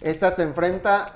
[0.00, 1.12] Esta se enfrenta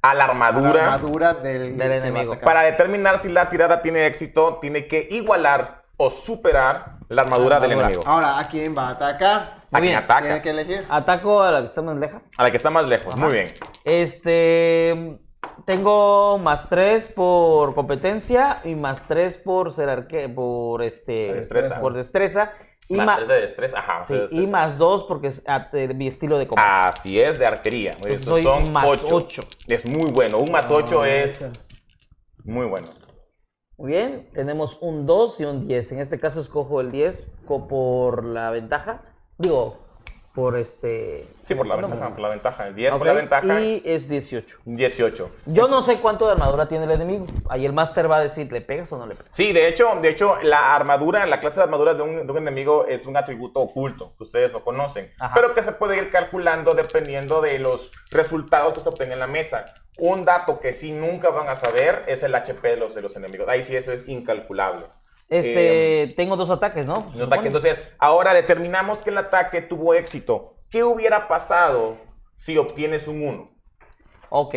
[0.00, 0.94] A la a la armadura.
[0.94, 2.40] armadura del, enemigo.
[2.40, 7.72] Para determinar si la tirada tiene éxito, tiene que igualar o superar la armadura del
[7.72, 7.88] Armadura.
[7.88, 8.10] enemigo.
[8.10, 9.56] Ahora, ¿a quién va a atacar?
[9.70, 10.42] ¿A quién atacas?
[10.42, 10.86] que elegir.
[10.88, 12.22] Ataco a la que está más leja.
[12.38, 13.14] A la que está más lejos.
[13.16, 13.52] Muy bien.
[13.84, 15.18] Este.
[15.66, 21.80] Tengo más 3 por competencia y más 3 por ser arque por este Destreza.
[21.80, 22.52] por destreza
[22.88, 23.78] y más más, tres de destreza.
[23.80, 26.68] Ajá, sí, de y más 2 porque es a- de mi estilo de combate.
[26.68, 27.90] Así es, de arquería.
[28.00, 29.16] Pues soy son más 8.
[29.16, 29.42] ocho.
[29.66, 30.38] Es muy bueno.
[30.38, 31.68] Un más 8 Ah, es
[32.44, 32.88] muy bueno.
[33.78, 35.92] Muy bien, tenemos un 2 y un 10.
[35.92, 39.02] En este caso escojo el 10 co- por la ventaja.
[39.38, 39.78] Digo,
[40.34, 42.10] por este Sí, por la No, ventaja.
[42.10, 42.70] Por la ventaja.
[42.72, 43.60] 10 Ok, por la ventaja.
[43.60, 44.58] Y es 18.
[44.64, 45.30] 18.
[45.46, 47.26] Yo no sé cuánto de armadura tiene el enemigo.
[47.48, 49.30] Ahí el máster va a decir, ¿le pegas o no le pegas?
[49.34, 52.38] Sí, de hecho, de hecho, la armadura, la clase de armadura de un, de un
[52.38, 55.34] enemigo es un atributo oculto que ustedes no conocen, Ajá.
[55.34, 59.26] pero que se puede ir calculando dependiendo de los resultados que se obtengan en la
[59.28, 59.64] mesa.
[59.98, 63.14] Un dato que sí nunca van a saber es el HP de los, de los
[63.16, 63.48] enemigos.
[63.48, 64.86] Ahí sí eso es incalculable.
[65.28, 66.98] Este, tengo dos ataques, ¿no?
[67.14, 67.46] Un ataque.
[67.48, 70.55] Entonces, ahora determinamos que el ataque tuvo éxito.
[70.76, 71.96] ¿Qué hubiera pasado
[72.36, 73.46] si obtienes un 1?
[74.28, 74.54] Ok.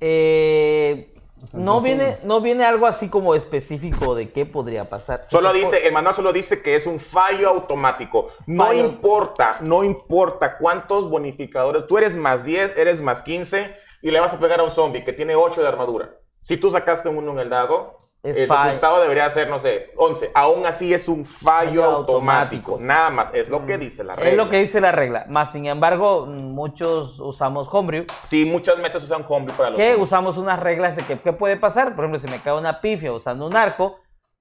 [0.00, 1.14] Eh,
[1.52, 5.24] no, viene, no viene algo así como específico de qué podría pasar.
[5.28, 8.32] Solo dice, el manual solo dice que es un fallo automático.
[8.48, 8.86] No Fallo.
[8.86, 11.86] importa, no importa cuántos bonificadores.
[11.86, 13.72] Tú eres más 10, eres más 15
[14.02, 16.10] y le vas a pegar a un zombie que tiene 8 de armadura.
[16.40, 17.98] Si tú sacaste un 1 en el dado,
[18.30, 18.64] Es el fallo.
[18.64, 20.30] resultado debería ser, no sé, 11.
[20.34, 22.72] Aún así es un fallo automático.
[22.72, 22.78] automático.
[22.80, 24.30] Nada más, es lo que dice la regla.
[24.30, 25.26] Es lo que dice la regla.
[25.28, 28.04] Más sin embargo, muchos usamos Homebrew.
[28.22, 31.56] Sí, muchas mesas usan homebrew para los Que usamos unas reglas de que qué puede
[31.56, 31.94] pasar.
[31.94, 33.98] Por ejemplo, si me cae una pifia usando un arco,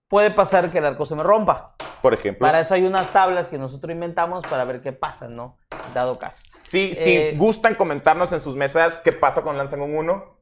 [0.08, 1.76] puede pasar que el arco se me rompa.
[2.02, 2.46] Por ejemplo.
[2.46, 5.58] Para eso hay unas tablas que nosotros inventamos para ver qué pasa, ¿no?
[5.94, 6.42] Dado caso.
[6.64, 10.36] Sí, si Eh, gustan comentarnos en sus mesas qué pasa cuando lanzan un 1.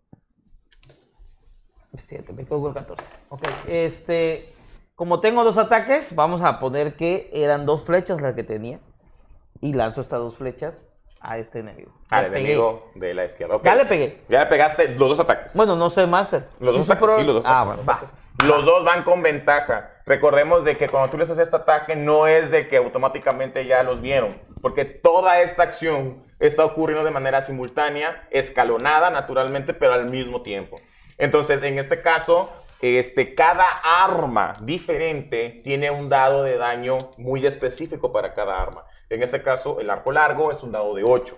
[2.07, 3.03] 7, me quedo con el 14.
[3.29, 4.49] Ok, este.
[4.95, 8.79] Como tengo dos ataques, vamos a poner que eran dos flechas las que tenía.
[9.59, 10.75] Y lanzo estas dos flechas
[11.19, 11.91] a este enemigo.
[12.09, 12.41] Al Le pegué.
[12.41, 13.55] enemigo de la izquierda.
[13.55, 13.63] ok.
[13.65, 14.21] Ya le pegué.
[14.29, 15.55] Ya le pegaste los dos ataques.
[15.55, 16.47] Bueno, no sé, Master.
[16.59, 18.01] Los dos ataques, sí, los dos Ah, bueno, va.
[18.45, 19.89] Los dos van con ventaja.
[20.05, 23.83] Recordemos de que cuando tú les haces este ataque no es de que automáticamente ya
[23.83, 30.09] los vieron, porque toda esta acción está ocurriendo de manera simultánea, escalonada naturalmente, pero al
[30.09, 30.75] mismo tiempo.
[31.18, 32.49] Entonces, en este caso,
[32.82, 38.84] este, cada arma diferente tiene un dado de daño muy específico para cada arma.
[39.09, 41.38] En este caso, el arco largo es un dado de 8.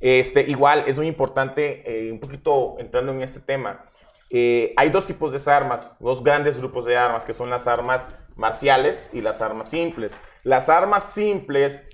[0.00, 3.84] Este, igual, es muy importante, eh, un poquito entrando en este tema,
[4.30, 8.08] eh, hay dos tipos de armas, dos grandes grupos de armas, que son las armas
[8.36, 10.18] marciales y las armas simples.
[10.44, 11.84] Las armas simples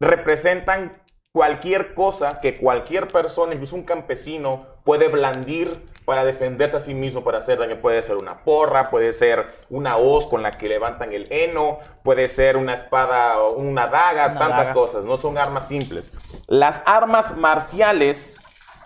[0.00, 1.00] representan
[1.32, 7.22] cualquier cosa que cualquier persona, incluso un campesino, puede blandir para defenderse a sí mismo,
[7.22, 7.80] para hacer daño.
[7.80, 12.26] Puede ser una porra, puede ser una hoz con la que levantan el heno, puede
[12.26, 14.74] ser una espada o una daga, Una tantas daga.
[14.74, 15.04] cosas.
[15.04, 16.12] No son armas simples.
[16.48, 18.40] Las armas marciales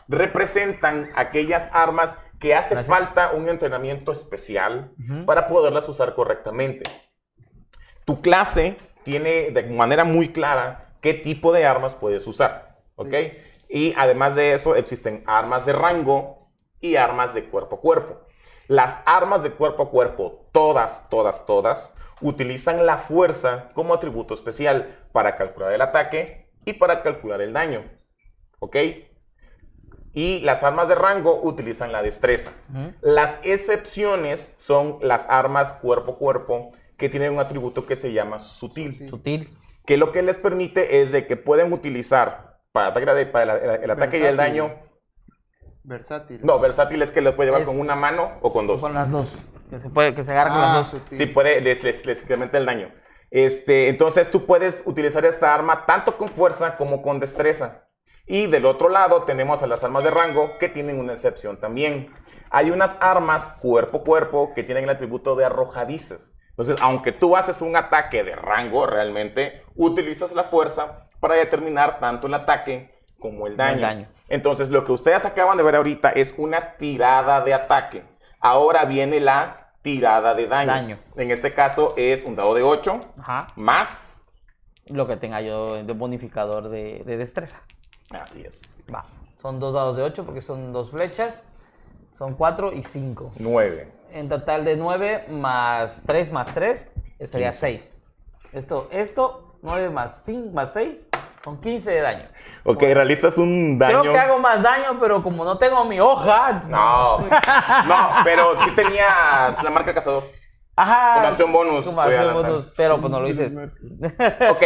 [0.06, 2.94] representan aquellas armas que hace Gracias.
[2.94, 4.92] falta un entrenamiento especial
[5.24, 6.82] para poderlas usar correctamente.
[8.04, 13.14] Tu clase tiene de manera muy clara qué tipo de armas puedes usar, ¿ok?
[13.70, 16.43] Y además de eso existen armas de rango
[16.84, 18.20] y armas de cuerpo a cuerpo.
[18.68, 24.94] Las armas de cuerpo a cuerpo, todas, todas, todas, utilizan la fuerza como atributo especial
[25.10, 27.84] para calcular el ataque y para calcular el daño,
[28.58, 28.76] ¿ok?
[30.12, 32.52] Y las armas de rango utilizan la destreza.
[33.00, 38.40] Las excepciones son las armas cuerpo a cuerpo que tienen un atributo que se llama
[38.40, 39.48] sutil, Sutil.
[39.86, 44.18] que lo que les permite es de que pueden utilizar para, para el, el ataque
[44.18, 44.83] y el daño.
[45.84, 46.40] Versátil.
[46.42, 48.80] No, versátil es que lo puede llevar Es- con una mano o con dos.
[48.80, 49.32] Con las dos.
[49.70, 51.00] Que se puede, que se agarra con Ah, las dos.
[51.00, 51.18] sutil.
[51.18, 52.90] Sí, puede, les, les, les incrementa el daño.
[53.30, 57.88] Este, entonces tú puedes utilizar esta arma tanto con fuerza como con destreza.
[58.26, 62.12] Y del otro lado tenemos a las armas de rango que tienen una excepción también.
[62.50, 66.34] Hay unas armas cuerpo a cuerpo que tienen el atributo de arrojadizas.
[66.50, 72.28] Entonces, aunque tú haces un ataque de rango realmente, utilizas la fuerza para determinar tanto
[72.28, 72.93] el ataque
[73.24, 73.80] como el daño.
[73.80, 74.06] daño.
[74.28, 78.04] Entonces, lo que ustedes acaban de ver ahorita es una tirada de ataque.
[78.38, 80.70] Ahora viene la tirada de daño.
[80.70, 80.96] Daño.
[81.16, 83.46] En este caso es un dado de 8 Ajá.
[83.56, 84.26] más.
[84.90, 87.62] Lo que tenga yo de bonificador de, de destreza.
[88.10, 88.60] Así es.
[88.94, 89.06] Va.
[89.40, 91.44] Son dos dados de 8 porque son dos flechas.
[92.12, 93.32] Son 4 y 5.
[93.38, 93.88] 9.
[94.12, 96.92] En total de 9 más 3 más 3
[97.24, 97.90] sería 6.
[98.52, 101.03] Esto, esto, 9 más 5 más 6
[101.44, 102.28] son 15 de daño.
[102.64, 104.00] Ok, realizas un daño.
[104.00, 106.62] Creo que hago más daño, pero como no tengo mi hoja.
[106.68, 110.24] No, no, pero tú tenías la marca cazador.
[110.74, 111.16] Ajá.
[111.16, 113.52] Como acción bonus, a acción bonus, pero pues no lo hice.
[114.50, 114.62] Ok,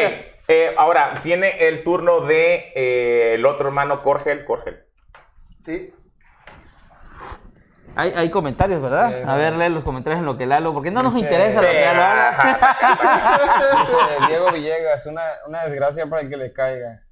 [0.47, 4.45] eh, ahora viene el turno de eh, el otro hermano Corgel.
[4.45, 4.85] Corgel.
[5.65, 5.93] Sí.
[7.97, 9.11] Hay, hay comentarios, ¿verdad?
[9.11, 11.61] Sí, a ver, lee los comentarios en lo que Lalo, porque no nos Dice- interesa
[11.63, 12.59] lo que Lalo haga.
[13.81, 17.03] Dice Diego Villegas, una, una desgracia para el que le caiga.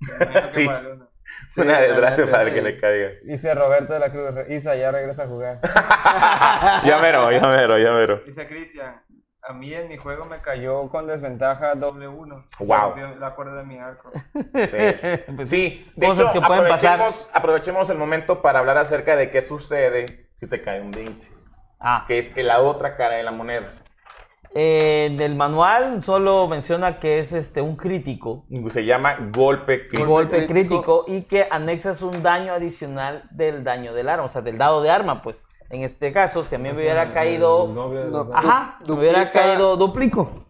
[0.46, 0.68] Sí.
[1.56, 2.52] El Una desgracia para sí.
[2.52, 3.08] que le caiga.
[3.24, 5.58] Dice Roberto de la Cruz, Isa ya regresa a jugar.
[6.84, 8.20] Ya mero, ya mero, ya mero.
[8.24, 9.02] Dice Cristian,
[9.48, 12.06] a mí en mi juego me cayó con desventaja doble.
[12.06, 12.42] uno.
[12.60, 12.94] Wow.
[13.18, 14.12] La cuerda de mi arco.
[14.34, 14.76] Sí,
[15.36, 15.90] Pues, sí.
[15.96, 16.94] de cosas hecho, que pueden pasar.
[16.94, 21.26] aprovechemos, aprovechemos el momento para hablar acerca de qué sucede si te cae un 20,
[21.80, 23.72] Ah, que es la otra cara de la moneda.
[24.54, 30.08] eh, del manual solo menciona que es este un crítico, Se llama golpe crítico.
[30.08, 31.04] golpe crítico.
[31.08, 34.90] y que anexas un daño adicional del daño del arma, o sea, del dado de
[34.90, 35.44] arma, pues.
[35.68, 40.46] En este caso, si a mí me hubiera caído No, Ajá, me hubiera caído, duplico.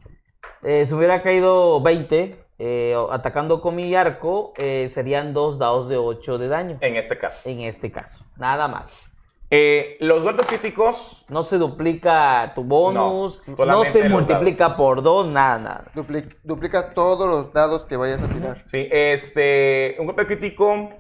[0.63, 5.97] Eh, si hubiera caído 20, eh, atacando con mi arco, eh, serían dos dados de
[5.97, 6.79] 8 de daño.
[6.81, 7.49] En este caso.
[7.49, 9.11] En este caso, nada más.
[9.49, 15.59] Eh, los golpes críticos No se duplica tu bonus, No, se multiplica por 2, nada,
[15.59, 15.85] nada.
[15.95, 18.65] Dupli- duplicas todos los dados que vayas a tirar.
[18.67, 20.91] Sí, este, un golpe crítico,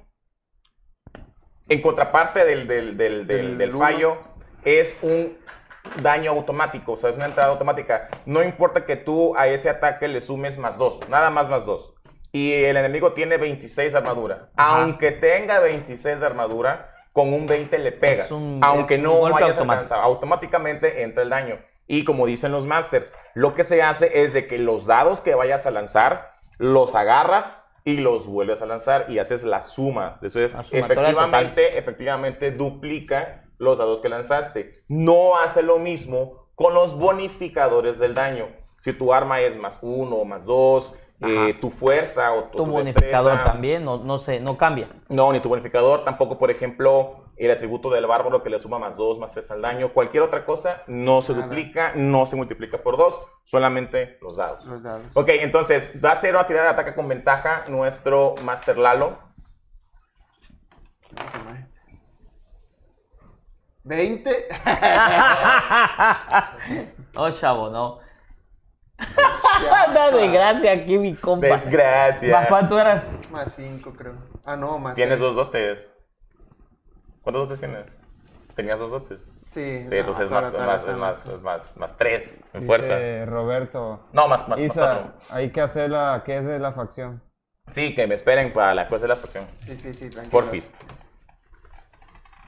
[1.68, 3.78] en contraparte del, del, del, del- Del del uno.
[3.80, 4.16] fallo,
[4.64, 5.36] es un
[6.02, 8.08] daño automático, o sea, es una entrada automática.
[8.26, 11.94] No importa que tú a ese ataque le sumes más dos, nada más más dos.
[12.32, 14.50] Y el enemigo tiene 26 de armadura.
[14.56, 14.82] Ajá.
[14.82, 18.30] Aunque tenga 26 de armadura, con un 20 le pegas.
[18.30, 19.62] Un- aunque no automático.
[19.62, 20.02] alcanzado.
[20.02, 21.58] Automáticamente entra el daño.
[21.86, 25.34] Y como dicen los masters, lo que se hace es de que los dados que
[25.34, 30.18] vayas a lanzar, los agarras y los vuelves a lanzar y haces la suma.
[30.20, 34.84] Eso es, efectivamente, efectivamente duplica los dados que lanzaste.
[34.88, 38.48] No hace lo mismo con los bonificadores del daño.
[38.78, 42.64] Si tu arma es más uno o más dos, eh, tu fuerza o tu, Tu
[42.64, 44.88] tu bonificador destreza- también, no, no, se, no cambia.
[45.08, 48.96] no, ni tu bonificador, tampoco, por ejemplo, el atributo del bárbaro que le suma más
[48.96, 49.92] 2, más 3 al daño.
[49.92, 51.46] Cualquier otra cosa no se Nada.
[51.46, 54.64] duplica, no se multiplica por 2, solamente los dados.
[54.66, 55.06] Los dados.
[55.14, 59.18] Ok, entonces, da 0 a tirar ataque con ventaja nuestro Master Lalo.
[63.84, 64.48] 20.
[67.16, 67.98] oh, chavo, no.
[68.98, 71.46] Anda de gracia aquí, mi compa.
[71.46, 72.32] Desgracia.
[72.40, 73.10] ¿Más cuánto eras?
[73.30, 74.14] más 5, creo.
[74.44, 75.20] Ah, no, más Tienes seis.
[75.28, 75.90] dos dotes.
[77.22, 77.86] ¿Cuántos dotes tienes?
[78.54, 79.20] Tenías dos dotes.
[79.46, 79.84] Sí.
[79.88, 82.96] Sí, entonces es más, es más, es más, es más, más 3 en fuerza.
[83.26, 84.00] Roberto.
[84.12, 85.36] No, más, más, más Isa, 4.
[85.36, 87.22] hay que hacer la que es de la facción.
[87.70, 89.44] Sí, que me esperen para la cosa de la facción.
[89.60, 90.30] Sí, sí, sí, tranquilo.
[90.30, 90.72] Porfis.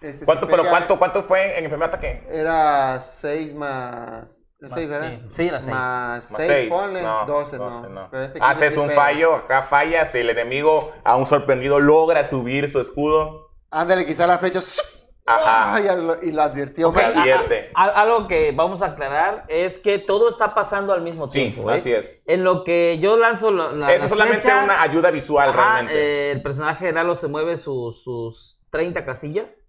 [0.00, 2.24] Este, ¿Cuánto, pero pega- cuánto, cuánto fue en el primer ataque?
[2.30, 4.40] Era 6 más...
[4.66, 5.08] 6, ¿verdad?
[5.08, 5.70] sí, sí, era seis.
[5.72, 6.68] Más Más 6, seis.
[6.68, 8.08] ponle No, 12, 12 no.
[8.10, 9.00] Pero este Haces sí un pega.
[9.02, 13.50] fallo, acá fallas, el enemigo, aún sorprendido, logra subir su escudo.
[13.70, 14.58] Ándale, quizá la flecha...
[15.26, 15.74] Ajá.
[15.74, 15.80] ¡ah!
[15.80, 16.88] y, lo, y lo advirtió.
[16.88, 16.96] Ok.
[16.96, 17.18] mal.
[17.18, 17.70] advierte.
[17.74, 21.50] A- a- algo que vamos a aclarar es que todo está pasando al mismo Sí,
[21.50, 21.70] tiempo.
[21.70, 21.74] ¿eh?
[21.76, 22.20] así es.
[22.26, 25.62] En lo que yo lanzo la, la- es las solamente flechas, una ayuda visual ajá,
[25.74, 25.94] realmente.
[25.94, 29.60] eh, el personaje de Lalo se mueve sus, sus 30 casillas.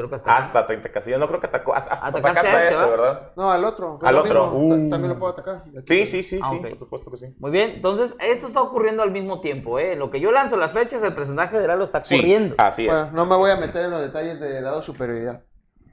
[0.00, 0.36] Creo que hasta.
[0.36, 1.20] Hasta 30 casillas.
[1.20, 1.74] No creo que atacó.
[1.74, 3.12] Hasta, hasta Atacaste atacaste a este, ese, ¿verdad?
[3.14, 3.32] ¿verdad?
[3.36, 3.98] No, al otro.
[4.02, 4.50] Al otro.
[4.52, 4.90] Uh.
[4.90, 5.64] También lo puedo atacar.
[5.84, 6.58] Sí, sí, sí, Ah, sí.
[6.58, 7.34] Por supuesto que sí.
[7.38, 9.78] Muy bien, entonces esto está ocurriendo al mismo tiempo.
[9.78, 9.96] ¿eh?
[9.96, 12.54] Lo que yo lanzo las flechas, el personaje de Lalo está Sí, corriendo.
[12.58, 12.92] así es.
[12.92, 15.42] Bueno, no me voy a meter en los detalles de dado superioridad.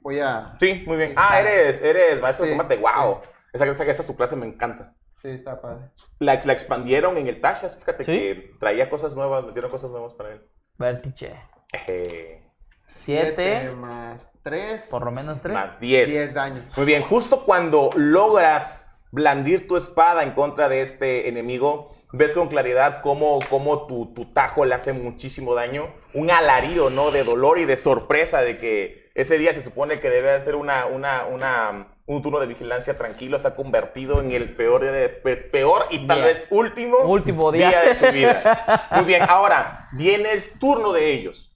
[0.02, 0.54] Voy a...
[0.58, 1.12] Sí, muy bien.
[1.16, 2.80] Ah, eres, eres maestro de Sí, combate.
[2.80, 3.20] Wow.
[3.52, 4.94] Esa, esa, esa su clase me encanta.
[5.16, 5.90] Sí, está padre.
[6.20, 7.76] La, la expandieron en el Tashas.
[7.76, 8.12] Fíjate ¿Sí?
[8.12, 10.42] que traía cosas nuevas, metieron cosas nuevas para él.
[10.78, 11.34] Vértice.
[11.72, 12.47] Eje.
[12.88, 14.88] 7, más 3.
[14.90, 15.52] por lo menos 3.
[15.54, 16.08] Más 10.
[16.10, 16.64] 10 daños.
[16.76, 22.48] Muy bien, justo cuando logras blandir tu espada en contra de este enemigo, ves con
[22.48, 25.94] claridad cómo, cómo tu, tu tajo le hace muchísimo daño.
[26.14, 27.10] Un alarido, ¿no?
[27.10, 30.86] De dolor y de sorpresa de que ese día se supone que debe ser una,
[30.86, 35.86] una, una, un turno de vigilancia tranquilo, se ha convertido en el peor, de, peor
[35.90, 36.26] y tal Día.
[36.26, 37.80] vez último, Último día.
[37.82, 38.88] de su vida.
[38.92, 41.47] Muy bien, ahora viene el turno de ellos.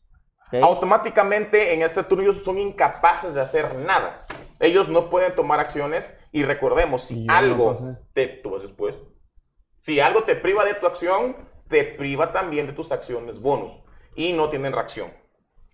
[0.52, 0.62] Ok.
[0.62, 4.26] Automáticamente en este turno ellos son incapaces de hacer nada.
[4.60, 8.98] Ellos no pueden tomar acciones y recordemos, si Y no algo te, tú vas después,
[9.80, 11.36] si algo te priva de tu acción,
[11.68, 13.72] te priva también de tus acciones bonus
[14.14, 15.10] y no tienen reacción.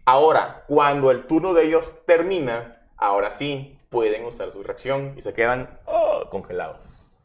[0.07, 5.35] Ahora, cuando el turno de ellos termina, ahora sí pueden usar su reacción y se
[5.35, 7.19] quedan oh, congelados.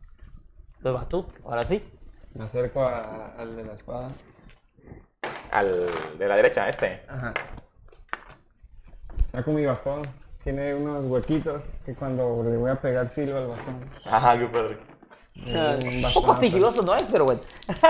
[0.77, 1.81] Entonces vas tú, ahora sí.
[2.33, 4.09] Me acerco a- al de la espada.
[5.51, 7.03] Al de la derecha, este.
[7.07, 7.33] Ajá.
[9.31, 10.01] Saco mi bastón.
[10.43, 13.89] Tiene unos huequitos que cuando le voy a pegar silbo al bastón.
[14.05, 14.77] Ajá, qué padre.
[15.35, 16.41] Un poco alto.
[16.41, 17.41] sigiloso no es, pero bueno.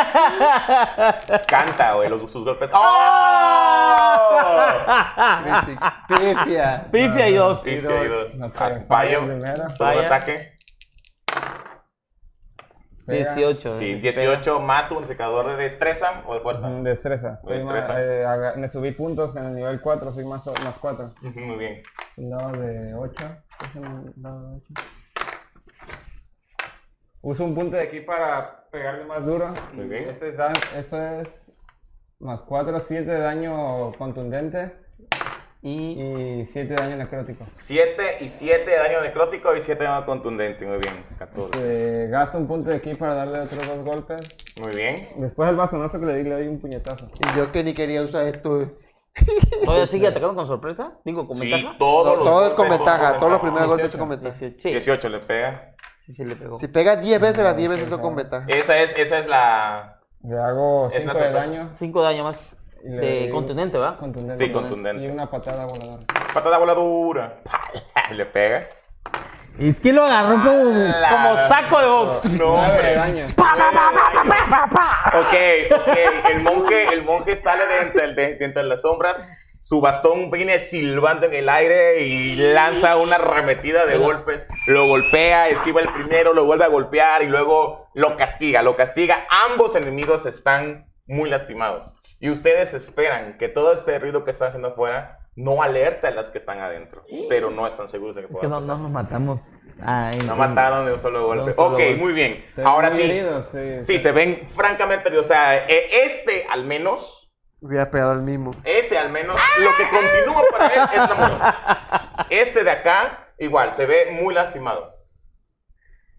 [1.48, 2.70] Canta, güey, los, sus golpes.
[2.74, 4.08] ¡Oh!
[6.08, 6.88] Pifia.
[6.92, 7.62] Pifia y dos.
[7.64, 8.32] Sí, Y dos.
[8.32, 8.54] Segundo
[9.78, 10.06] Falla.
[10.06, 10.53] ataque.
[13.06, 13.36] Pega.
[13.36, 13.78] 18.
[13.78, 16.70] Sí, eh, 18 más tu bonificador de destreza o de fuerza.
[16.70, 17.40] Mm, Destreza.
[17.42, 17.88] Soy Destreza.
[17.90, 21.14] Más, eh, me subí puntos en el nivel 4, soy más, más 4.
[21.22, 21.82] Ujú, Muy bien.
[22.18, 23.38] Un dado de 8.
[23.76, 24.74] un dado de 8.
[27.22, 29.54] Uso un punto de aquí para pegarle más duro.
[29.74, 30.10] Muy bien.
[30.10, 30.36] Este es
[30.76, 31.54] esto es
[32.20, 34.83] más 4, 7 de daño contundente
[35.66, 37.46] Y y 7 de daño necrótico.
[37.54, 40.66] 7 y 7 de daño necrótico y 7 de daño contundente.
[40.66, 41.06] Muy bien.
[41.18, 41.52] 14.
[41.64, 44.28] Eh, gasto un punto de aquí para darle otros dos golpes.
[44.62, 44.96] Muy bien.
[45.18, 47.10] Después del bastonazo que le di, le doy un puñetazo.
[47.18, 48.72] Y yo que ni quería usar esto.
[49.64, 50.94] todavía sigue atacando con sorpresa.
[51.06, 51.78] Digo, con Sí, ventaja.
[51.78, 53.20] todos los Todo es con golpes ventaja.
[53.20, 53.92] Todos los primeros golpes 18.
[53.92, 54.40] son con ventaja.
[54.40, 54.62] 18.
[54.62, 55.76] Sí, 18 le pega.
[56.06, 56.56] sí, sí le pegó.
[56.58, 58.46] Si pega 10 veces, las 10 veces son con ventaja.
[58.50, 60.02] Esa es, esa es la.
[60.24, 61.70] Le hago Es 5 una de daño.
[61.76, 62.54] 5 de daño más.
[62.84, 63.98] De contundente, ¿va?
[63.98, 64.46] Contundente.
[64.46, 65.04] Sí, contundente.
[65.04, 66.04] Y una patada voladora.
[66.34, 67.40] Patada voladura.
[68.12, 68.90] Le pegas.
[69.60, 72.26] Es que lo agarró como, como saco de box.
[72.40, 73.26] No, 9 de hombre.
[75.14, 75.98] Ok, ok.
[76.32, 79.32] El monje, el monje sale de entre, de- de entre las sombras.
[79.60, 84.46] Su bastón viene silbando en el aire y lanza una arremetida de golpes.
[84.68, 88.62] Lo golpea, esquiva el primero, lo vuelve a golpear y luego lo castiga.
[88.62, 89.26] Lo castiga.
[89.50, 91.96] Ambos enemigos están muy lastimados.
[92.24, 96.30] Y ustedes esperan que todo este ruido que está haciendo afuera no alerta a las
[96.30, 97.04] que están adentro.
[97.28, 98.78] Pero no están seguros de que Es pueda que no, pasar.
[98.78, 99.52] no nos matamos.
[99.78, 101.44] No en- mataron de un solo golpe.
[101.44, 101.96] De un solo ok, golpe.
[101.96, 102.46] muy bien.
[102.50, 103.02] Se ven Ahora sí.
[103.02, 103.84] heridos, sí.
[103.84, 105.18] Sí, se ven francamente.
[105.18, 108.52] O sea, eh, este al menos, Hubiera pegado el mismo.
[108.64, 111.46] ese al menos, lo que continúa para él es la muerte.
[112.30, 114.96] Este de acá, igual, se ve muy lastimado.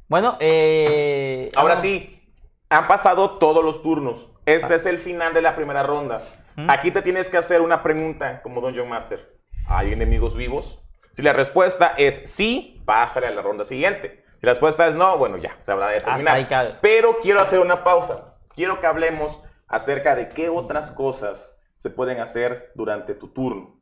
[0.08, 1.50] Bueno, eh.
[1.56, 2.30] Ahora ah, sí,
[2.68, 4.30] han pasado todos los turnos.
[4.46, 6.22] Este es el final de la primera ronda.
[6.68, 9.38] Aquí te tienes que hacer una pregunta como Dungeon Master.
[9.66, 10.82] ¿Hay enemigos vivos?
[11.12, 14.24] Si la respuesta es sí, pásale a la ronda siguiente.
[14.40, 16.78] Si la respuesta es no, bueno, ya, se habrá de terminar.
[16.82, 18.36] Pero quiero hacer una pausa.
[18.54, 23.80] Quiero que hablemos acerca de qué otras cosas se pueden hacer durante tu turno.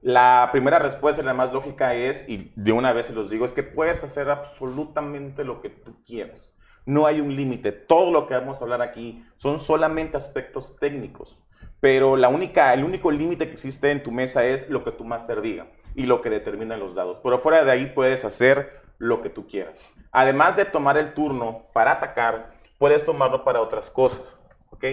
[0.00, 3.52] La primera respuesta, la más lógica es, y de una vez se los digo, es
[3.52, 6.57] que puedes hacer absolutamente lo que tú quieras.
[6.88, 7.70] No hay un límite.
[7.70, 11.38] Todo lo que vamos a hablar aquí son solamente aspectos técnicos.
[11.80, 15.04] Pero la única, el único límite que existe en tu mesa es lo que tu
[15.04, 17.20] máster diga y lo que determinan los dados.
[17.22, 19.92] Pero fuera de ahí puedes hacer lo que tú quieras.
[20.12, 24.40] Además de tomar el turno para atacar, puedes tomarlo para otras cosas.
[24.70, 24.84] ¿ok?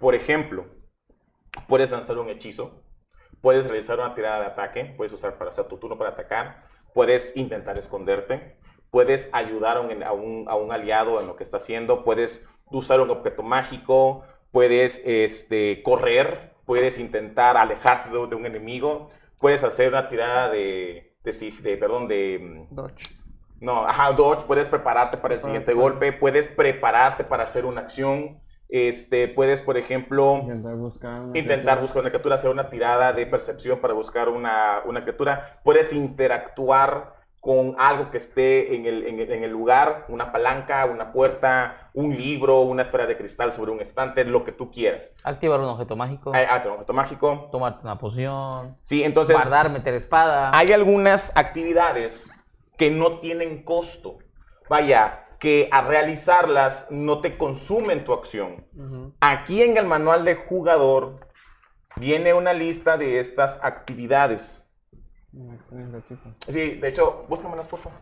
[0.00, 0.64] Por ejemplo,
[1.68, 2.82] puedes lanzar un hechizo,
[3.42, 6.64] puedes realizar una tirada de ataque, puedes usar para hacer tu turno para atacar,
[6.94, 8.56] puedes intentar esconderte,
[8.94, 12.48] puedes ayudar a un, a un- a un aliado en lo que está haciendo, puedes
[12.70, 14.22] usar un objeto mágico,
[14.52, 19.08] puedes este, correr, puedes intentar alejarte de, de un enemigo,
[19.40, 22.38] puedes hacer una tirada de, de, sig- de- perdón, de,
[22.70, 23.10] mm, Dodge.
[23.60, 28.38] no, ajá, dodge, puedes prepararte para el siguiente golpe, puedes prepararte para hacer una acción,
[28.68, 31.20] este, puedes, por ejemplo, Intentar buscar.
[31.20, 31.80] una intentar criatura.
[31.82, 37.13] buscar una criatura, hacer una tirada de percepción para buscar una, una criatura, puedes interactuar
[37.44, 41.90] con algo que esté en el, en el- en el lugar, una palanca, una puerta,
[41.92, 45.14] un libro, una esfera de cristal sobre un estante, lo que tú quieras.
[45.22, 47.48] Activar un objeto mágico, Ah, ah, un objeto mágico.
[47.52, 50.52] tomarte una poción, Sí, entonces guardar, meter espada.
[50.54, 52.34] hay algunas actividades
[52.78, 54.16] que no tienen costo.
[54.70, 58.64] Vaya, que a realizarlas no te consumen tu acción.
[59.20, 61.20] Aquí en el manual de jugador
[61.96, 64.63] viene una lista de estas actividades.
[66.48, 67.98] Sí, de hecho, búscamelas, por favor.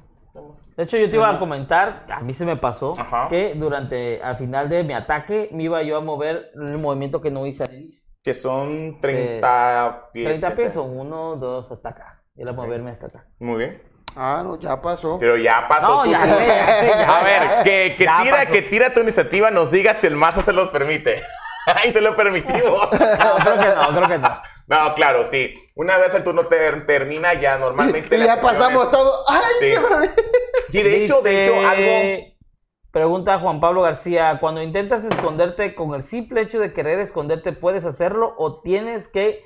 [0.77, 3.29] De hecho, yo te iba a comentar, a mí se me pasó, Ajá.
[3.29, 7.31] que durante, al final de mi ataque, me iba yo a mover el movimiento que
[7.31, 8.03] no hice al inicio.
[8.23, 10.41] Que son 30 pies.
[10.41, 12.23] 30 pies son 1, 2, hasta acá.
[12.37, 13.27] Era moverme hasta acá.
[13.41, 13.83] Muy bien.
[14.17, 15.19] Ah, no, ya pasó.
[15.19, 16.05] Pero ya pasó.
[16.05, 17.19] No, ya sé, ya sé, ya.
[17.19, 18.53] A ver, que, que tira, pasó.
[18.53, 21.23] que tira tu iniciativa, nos diga si el mazo se los permite.
[21.77, 22.55] Ahí se lo permitió.
[22.57, 24.43] No, creo que no, creo que no.
[24.67, 25.55] No, claro, sí.
[25.75, 28.17] Una vez el turno ter- termina, ya normalmente.
[28.17, 29.25] y ya pasamos todo.
[29.29, 29.67] ¡Ay, Sí.
[29.71, 30.11] qué!
[30.71, 32.33] Sí, de hecho, de hecho, algo.
[32.91, 37.85] Pregunta Juan Pablo García, cuando intentas esconderte con el simple hecho de querer esconderte, ¿puedes
[37.87, 39.43] hacerlo o tienes que,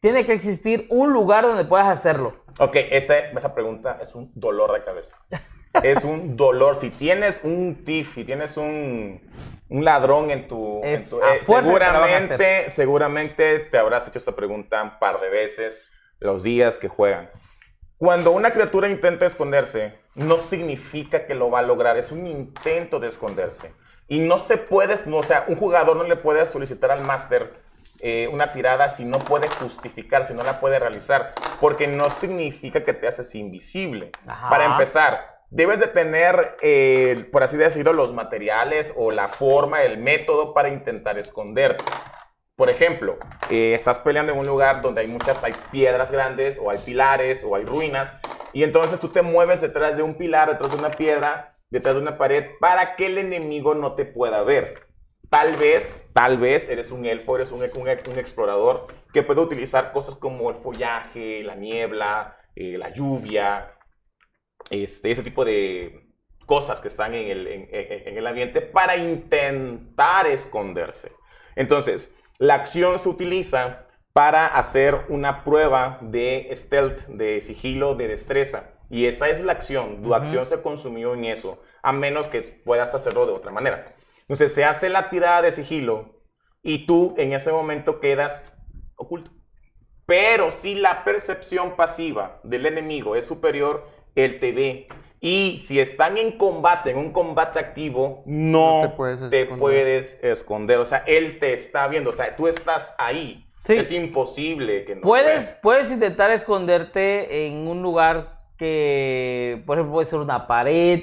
[0.00, 2.36] tiene que existir un lugar donde puedas hacerlo?
[2.58, 5.16] Ok, esa, esa pregunta es un dolor de cabeza.
[5.82, 6.78] Es un dolor.
[6.78, 9.20] Si tienes un thief, si tienes un,
[9.68, 10.82] un ladrón en tu...
[10.84, 11.06] en eh,
[11.40, 15.88] te seguramente, seguramente te habrás hecho esta pregunta un par de veces
[16.20, 17.30] los días que juegan.
[17.98, 21.96] Cuando una criatura intenta esconderse, no significa que lo va a lograr.
[21.96, 23.72] Es un intento de esconderse.
[24.08, 27.54] Y no se puede, no, o sea, un jugador no le puede solicitar al máster
[28.00, 32.84] eh, una tirada si no puede justificar, si no la puede realizar, porque no significa
[32.84, 34.12] que te haces invisible.
[34.26, 34.48] Ajá.
[34.50, 39.96] Para empezar, debes de tener, eh, por así decirlo, los materiales o la forma, el
[39.96, 41.82] método para intentar esconderte.
[42.56, 43.16] Por ejemplo,
[43.48, 45.40] eh, estás peleando en un lugar donde hay muchas,
[45.70, 48.20] piedras grandes o hay pilares o hay ruinas
[48.52, 52.02] y entonces tú te mueves detrás de un pilar, detrás de una piedra, detrás de
[52.02, 54.86] una pared para que el enemigo no te pueda ver.
[55.30, 57.64] Tal vez, tal vez eres un elfo, eres un
[58.18, 63.75] explorador que puede utilizar cosas como el follaje, la niebla, eh, la lluvia,
[64.70, 66.06] este, ese tipo de
[66.46, 71.12] cosas que están en el, en- el ambiente para intentar esconderse.
[71.56, 78.70] Entonces, la acción se utiliza para hacer una prueba de stealth, de sigilo, de destreza.
[78.88, 80.02] Y esa es la acción.
[80.02, 83.94] Tu acción se consumió en eso, a menos que puedas hacerlo de otra manera.
[84.22, 86.22] Entonces, se hace la tirada de sigilo
[86.62, 88.52] y tú en ese momento quedas
[88.96, 89.30] oculto.
[90.06, 93.86] Pero si la percepción pasiva del enemigo es superior,
[94.16, 94.88] él te ve.
[95.20, 99.58] Y si están en combate, en un combate activo, no, No te puedes te esconder.
[99.58, 100.78] puedes esconder.
[100.78, 102.10] O sea, él te está viendo.
[102.10, 103.44] O sea, tú estás ahí.
[103.66, 103.74] Sí.
[103.74, 105.58] Es imposible que no Puedes, veas.
[105.62, 111.02] puedes intentar esconderte en un lugar que, por ejemplo, puede ser una pared,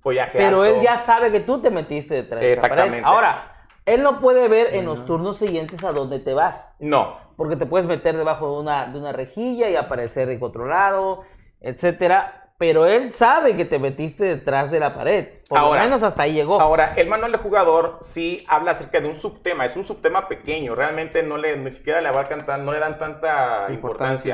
[0.00, 0.76] Follaje pero alto.
[0.78, 2.74] él ya sabe que tú te metiste detrás de esa pared.
[2.74, 3.08] Exactamente.
[3.08, 3.52] Ahora,
[3.84, 6.74] él no puede ver en los turnos siguientes a dónde te vas.
[6.80, 7.18] No.
[7.36, 11.22] Porque te puedes meter debajo de una, de una rejilla y aparecer en otro lado,
[11.68, 12.42] etcétera.
[12.58, 15.28] Pero él sabe que te metiste detrás de la pared.
[15.46, 16.58] Por Ahora- lo menos hasta ahí llegó.
[16.58, 20.74] Ahora, el manual de jugador sí habla acerca de un subtema, es un subtema pequeño,
[20.74, 23.74] realmente no le, ni siquiera le abarcan tan, no le dan tanta Importancia.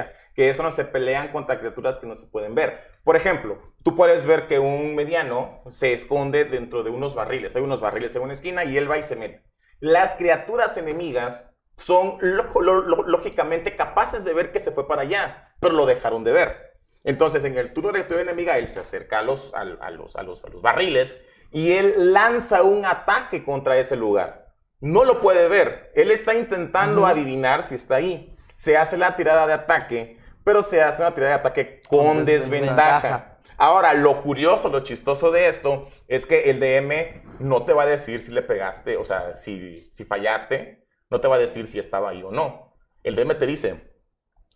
[0.03, 2.79] importancia, que es cuando se pelean contra criaturas que no se pueden ver.
[3.03, 7.63] Por ejemplo, tú puedes ver que un mediano se esconde dentro de unos barriles, hay
[7.63, 9.43] unos barriles en una esquina y él va y se mete.
[9.81, 15.03] Las criaturas enemigas son lo- lo- lo- lógicamente capaces de ver que se fue para
[15.03, 16.72] allá, pero lo dejaron de ver.
[17.05, 20.17] Entonces, en el turno de tu enemiga, él se acerca a los, a, a los,
[20.17, 24.55] a, los, a los barriles y él lanza un ataque contra ese lugar.
[24.81, 25.93] No lo puede ver.
[25.95, 28.37] Él está intentando adivinar si está ahí.
[28.55, 32.25] Se hace la tirada de ataque, pero se hace una tirada de ataque con, Con
[32.25, 32.95] desventaja.
[32.95, 33.39] desventaja.
[33.59, 37.87] Ahora, lo curioso, lo chistoso de esto es que el DM no te va a
[37.87, 41.79] decir si le pegaste, o sea, si, si fallaste, no te va a decir si
[41.79, 42.75] estaba ahí o no.
[43.05, 43.93] El DM te dice,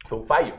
[0.08, 0.54] fue un fallo.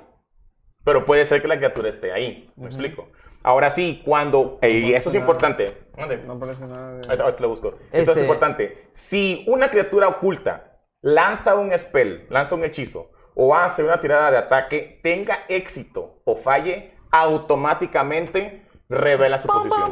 [0.88, 2.50] Pero puede ser que la criatura esté ahí.
[2.56, 3.10] ¿Me explico?
[3.44, 5.20] Ahora sí, cuando, eh, y esto es nada.
[5.26, 5.78] importante.
[5.98, 6.16] ¿Dónde?
[6.20, 7.06] No aparece nada de...
[7.08, 7.68] Ahorita ahorita lo busco.
[7.92, 8.88] Esto es Este- importante.
[8.92, 14.38] Si una criatura oculta lanza un spell, lanza un hechizo, o hace una tirada de
[14.38, 19.92] ataque, tenga éxito o falle, automáticamente revela su posición.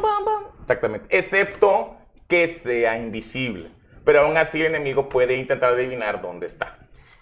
[0.62, 1.14] Exactamente.
[1.14, 3.70] Excepto que sea invisible.
[4.02, 6.78] Pero aún así el enemigo puede intentar adivinar dónde está.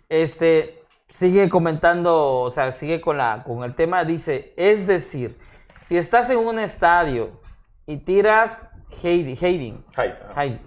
[0.09, 0.84] Este
[1.15, 5.39] sigue comentando, o sea, sigue con la con el tema, dice, es decir,
[5.83, 7.41] si estás en un estadio
[7.87, 8.69] y tiras
[9.01, 9.85] Heidi, Heiding.
[10.37, 10.61] Heidi,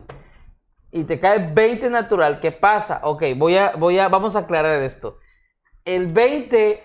[0.91, 3.01] y te cae 20 natural, ¿qué pasa?
[3.03, 5.17] Ok, voy a, voy a, vamos a aclarar esto.
[5.83, 6.81] El 20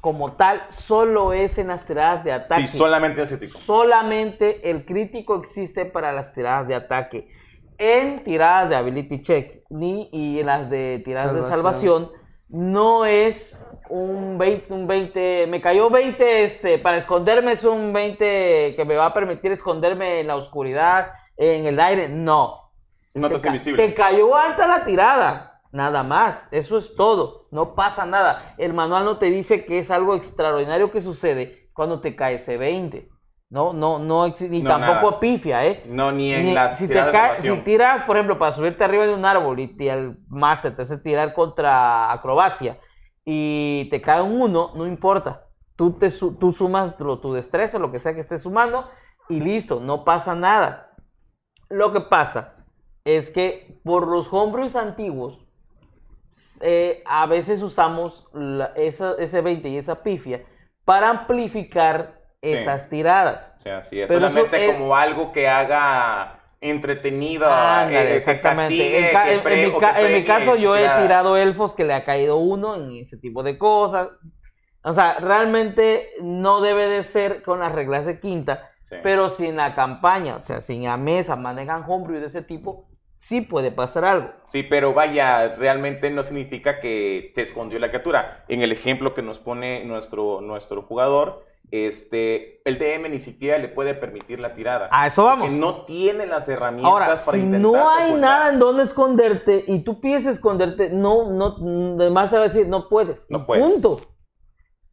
[0.00, 2.66] como tal solo es en las tiradas de ataque.
[2.66, 3.58] Sí, solamente es crítico.
[3.58, 7.28] Solamente el crítico existe para las tiradas de ataque.
[7.76, 12.23] En tiradas de ability check ni y en las de tiradas de Salvación.
[12.48, 18.74] No es un 20, un 20, me cayó 20 este para esconderme es un 20
[18.76, 22.72] que me va a permitir esconderme en la oscuridad, en el aire, no.
[23.14, 23.86] No te invisible.
[23.86, 26.48] Te cayó alta la tirada, nada más.
[26.52, 27.46] Eso es todo.
[27.52, 28.54] No pasa nada.
[28.58, 32.56] El manual no te dice que es algo extraordinario que sucede cuando te cae ese
[32.56, 33.08] 20.
[33.54, 35.20] No, no, no, ni No, tampoco nada.
[35.20, 35.84] pifia, ¿eh?
[35.86, 39.06] No, ni en Ni- las si, te de si tiras, por ejemplo, para subirte arriba
[39.06, 42.78] de un árbol y te- el máster te hace tirar contra acrobacia
[43.24, 45.44] y te cae un 1, no importa.
[45.76, 48.90] Tú, te, tú sumas tu, tu destreza, lo que sea que estés sumando,
[49.28, 50.90] y listo, no pasa nada.
[51.68, 52.56] Lo que pasa
[53.04, 55.38] es que por los homebrews antiguos,
[56.60, 60.44] eh, a veces usamos la- esa- ese 20 y esa pifia
[60.84, 62.54] para amplificar Sí.
[62.54, 63.54] esas tiradas.
[63.56, 68.22] O sea, sí, es Pero eso solamente es- como algo que haga entretenido, Ándale, eh,
[68.22, 70.80] que castigue, En, ca- que pre- en mi ca- que en mi caso, yo he
[70.80, 71.02] tiradas.
[71.02, 74.08] tirado elfos que le ha caído uno en ese tipo de cosas.
[74.82, 78.96] O sea, realmente no debe de ser con las reglas de quinta, Sí.
[79.02, 82.42] pero si en la campaña, o sea, si en la mesa manejan homebrew de ese
[82.42, 84.30] tipo, sí puede pasar algo.
[84.48, 88.44] Sí, pero vaya, realmente no significa que se escondió la criatura.
[88.48, 93.68] En el ejemplo que nos pone nuestro, nuestro jugador, este, el DM ni siquiera le
[93.68, 94.88] puede permitir la tirada.
[94.92, 95.48] A eso vamos.
[95.48, 98.20] Que no tiene las herramientas Ahora, para si intentar no hay ocultar.
[98.20, 101.56] nada en donde esconderte y tú pides esconderte, no, no,
[102.00, 103.26] además te va a decir, no puedes.
[103.28, 103.72] No puedes.
[103.72, 104.00] Punto.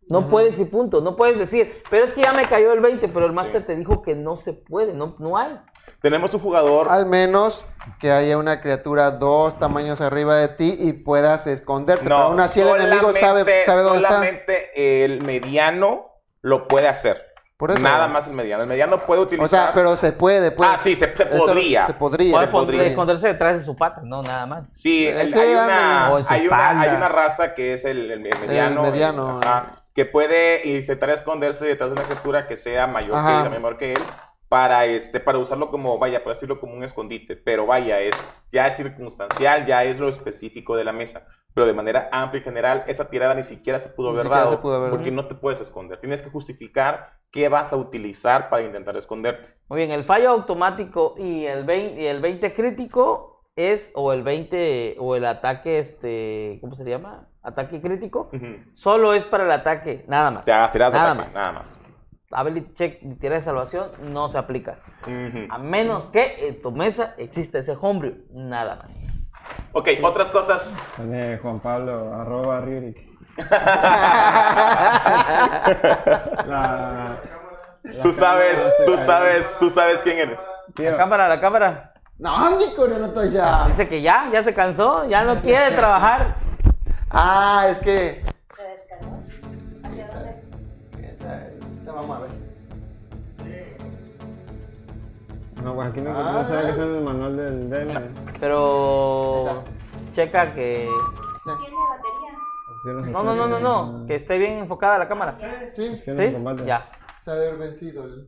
[0.10, 1.00] No puedes y punto.
[1.00, 3.68] No puedes decir, pero es que ya me cayó el 20, pero el máster Sí.
[3.68, 5.58] te dijo que no se puede, no, no hay.
[6.02, 6.88] Tenemos un jugador.
[6.90, 7.64] Al menos
[8.00, 12.04] que haya una criatura dos tamaños arriba de ti y puedas esconderte.
[12.04, 14.10] pero aún así el enemigo sabe dónde está.
[14.10, 16.11] Solamente el mediano
[16.42, 17.28] lo puede hacer.
[17.58, 17.80] Por eso.
[17.80, 18.64] Nada más el mediano.
[18.64, 19.46] El mediano puede utilizar.
[19.46, 20.68] O sea, pero se puede, pues.
[20.68, 21.86] Ah, sí, se- podría.
[21.86, 22.80] Se podría.
[22.80, 24.64] Se esconderse detrás de su pata, no, nada más.
[24.74, 28.84] Sí, el- Ese hay, una, hay, una, hay una raza que es el, el mediano,
[28.86, 33.42] El mediano, ajá, que puede intentar esconderse detrás de una criatura que sea mayor Ajá.
[33.42, 34.04] que él, menor que él,
[34.50, 37.36] para, este, para usarlo como, vaya, para decirlo como un escondite.
[37.36, 38.16] Pero vaya, es,
[38.52, 41.28] ya es circunstancial, ya es lo específico de la mesa.
[41.54, 44.62] Pero de manera amplia y general, esa tirada ni siquiera se pudo Ni haber dado.
[44.62, 45.22] pudo haber porque dado.
[45.24, 46.00] no te puedes esconder.
[46.00, 49.50] Tienes que justificar qué vas a utilizar para intentar esconderte.
[49.68, 54.24] Muy bien, el fallo automático y el 20, y el 20 crítico es, o el
[54.24, 57.28] 20, o el ataque, este, ¿cómo se llama?
[57.44, 58.46] Ataque crítico, Ujú.
[58.74, 60.46] solo es para el ataque, nada más.
[60.46, 61.34] Te hagas tiradas de Nada ataque, más.
[61.34, 61.80] nada más.
[62.34, 64.80] Ability check y tira de salvación no se aplica.
[65.06, 65.48] Ujú.
[65.50, 69.21] A menos que en tu mesa exista ese homebrew, nada más.
[69.74, 72.98] Ok, otras cosas Pone Juan Pablo, arroba Riuric.
[76.48, 77.18] La-
[77.84, 80.40] la Tú sabes, tú sabes, tú sabes quién eres.
[80.76, 81.94] Tío, La cámara, la cámara.
[82.20, 83.66] No, Nico, no estoy ya.
[83.68, 86.36] Dice que ya, ya se cansó, ya no quiere trabajar.
[87.10, 88.24] Ah, es que.
[88.56, 89.24] ¿Se descargó?
[89.84, 90.42] ¿Hacia dónde?
[91.02, 92.51] Esa- Vamos a ver.
[95.64, 96.32] No, pues aquí no, Ah.
[96.34, 98.00] no sabe que es el manual del DM.
[98.40, 99.64] Pero
[100.14, 100.88] checa que.
[101.44, 103.12] ¿Tiene batería?
[103.12, 104.06] No, no, no, no, no.
[104.08, 105.38] Que esté bien enfocada la cámara.
[105.76, 106.12] Sí, ¿Sí?
[106.34, 106.66] combate.
[106.66, 106.90] Ya.
[107.22, 108.04] se ha de haber vencido.
[108.06, 108.28] el-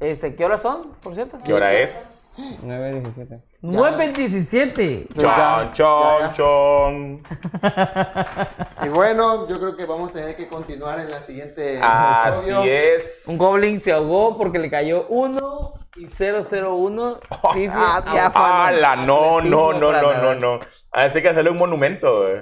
[0.00, 1.38] Este, ¿Qué horas son, por cierto?
[1.44, 2.29] ¿Qué hora es?
[2.62, 3.42] 9.17.
[3.62, 5.06] 9.27.
[5.14, 8.26] Pues ya, Chon, ya, chon, ya.
[8.82, 8.86] chon.
[8.86, 11.78] Y bueno, yo creo que vamos a tener que continuar en la siguiente.
[11.82, 12.72] Así episodio.
[12.72, 13.24] es.
[13.28, 17.20] Un goblin se ahogó porque le cayó 1 y 001.
[17.54, 18.96] Sí, Ah, fue- ya, ¡Hala!
[18.96, 20.60] No, no, no, no, no, no.
[20.92, 22.40] Hace que hacerle un monumento, güey.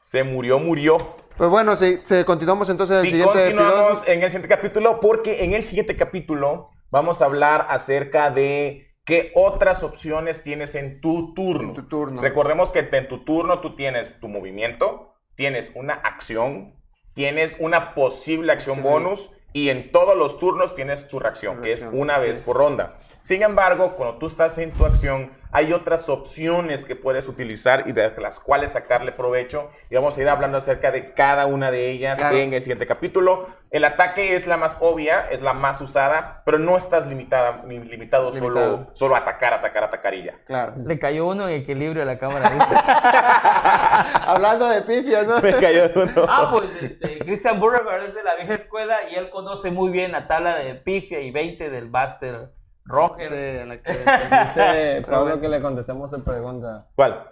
[0.00, 0.96] Se murió, murió.
[1.36, 4.12] Pues bueno, se continuamos entonces en el Si siguiente continuamos episodio.
[4.14, 9.32] en el siguiente capítulo, porque en el siguiente capítulo vamos a hablar acerca de qué
[9.34, 11.70] otras opciones tienes en tu turno.
[11.70, 12.22] En tu turno.
[12.22, 16.84] Recordemos que en tu turno tú tienes tu movimiento, tienes una acción
[17.14, 21.84] tienes una posible acción bonus y en todos los turnos tienes tu reacción, que es
[21.92, 22.44] una vez es.
[22.44, 22.98] por ronda.
[23.24, 27.92] Sin embargo, cuando tú estás en tu acción, hay otras opciones que puedes utilizar y
[27.92, 29.70] de las cuales sacarle provecho.
[29.88, 32.36] Y vamos a ir hablando acerca de cada una de ellas Claro.
[32.36, 33.46] en el siguiente capítulo.
[33.70, 37.78] El ataque es la más obvia, es la más usada, pero no estás limitada, ni
[37.78, 38.90] limitado, Solo, Limitado.
[38.92, 40.34] solo a atacar, atacar, atacar y ya.
[40.44, 40.74] Claro.
[40.84, 42.52] Le cayó uno en equilibrio a la cámara.
[44.26, 45.40] Hablando de pifias, ¿no?
[45.40, 46.26] Me cayó uno.
[46.28, 50.12] ah, pues este, Christian Burger es de la vieja escuela y él conoce muy bien
[50.12, 52.50] la tabla de pifia y 20 del Buster
[52.84, 53.30] Roger.
[53.30, 53.92] Sí, la que-
[54.44, 56.86] Dice Pero Pablo que le contestemos su pregunta.
[56.94, 57.30] ¿Cuál?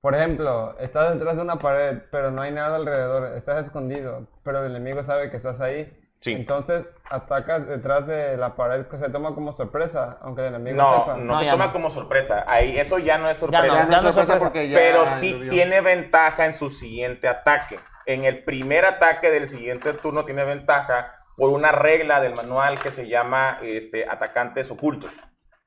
[0.00, 4.62] Por ejemplo, estás detrás de una pared, pero no hay nada alrededor, estás escondido, pero
[4.64, 5.90] el enemigo sabe que estás ahí.
[6.20, 6.32] Sí.
[6.32, 11.00] Entonces atacas detrás de la pared que se toma como sorpresa, aunque el enemigo No,
[11.00, 11.16] sepa.
[11.16, 11.72] no, No, se toma no.
[11.72, 12.44] como sorpresa.
[12.46, 13.62] Ahí, eso ya no es sorpresa.
[13.66, 16.70] Ya no Ya es no es sorpresa porque ya pero sí tiene ventaja en su
[16.70, 17.78] siguiente ataque.
[18.06, 22.90] En el primer ataque del siguiente turno tiene ventaja por una regla del manual que
[22.90, 25.12] se llama este, atacantes ocultos.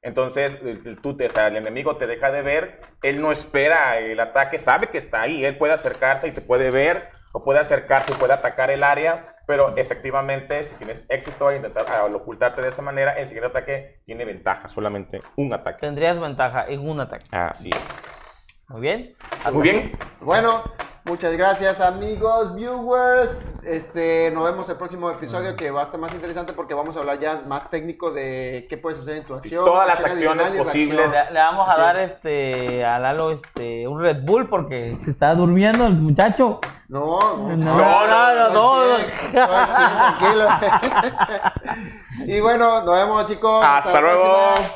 [0.02, 0.62] Entonces,
[1.02, 4.58] tú te- o sea, el enemigo te deja de ver, él no espera el ataque,
[4.58, 8.16] sabe que está ahí, él puede acercarse y te puede ver, o puede acercarse y
[8.16, 12.82] puede atacar el área, pero efectivamente, si tienes éxito al intentar al ocultarte de esa
[12.82, 15.80] manera, el siguiente ataque tiene ventaja, solamente un ataque.
[15.82, 17.26] Tendrías ventaja en un ataque.
[17.32, 18.48] Así es.
[18.70, 19.16] Muy bien.
[19.52, 19.92] Muy bien.
[20.22, 20.64] Bueno,
[21.08, 23.32] muchas gracias amigos, viewers.
[23.64, 27.00] Este, nos vemos el próximo episodio que va a estar más interesante porque vamos a
[27.02, 29.66] hablar ya más técnico de qué puedes hacer en tu acción.
[29.66, 31.12] todas las acciones posibles.
[31.12, 32.12] Le, le vamos a Así dar es.
[32.14, 36.60] este a Lalo este un Red Bull porque se está durmiendo el muchacho.
[36.88, 38.82] No, no, No, no, no, no.
[38.82, 40.48] al cien, tranquilo.
[42.26, 43.64] y bueno, nos vemos chicos.
[43.66, 44.24] Hasta la luego.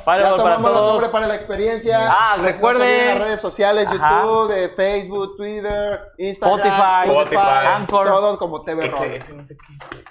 [0.05, 0.91] Para- ya para tomamos los todos.
[0.91, 1.99] nombres para la experiencia.
[2.11, 2.87] Ah, recuerden.
[2.87, 4.21] en las redes sociales, Ajá.
[4.23, 8.07] YouTube, de Facebook, Twitter, Instagram, Spotify, Spotify, Anchor.
[8.07, 8.85] todos como TV.
[8.87, 10.03] Ese, ese no sé qué es.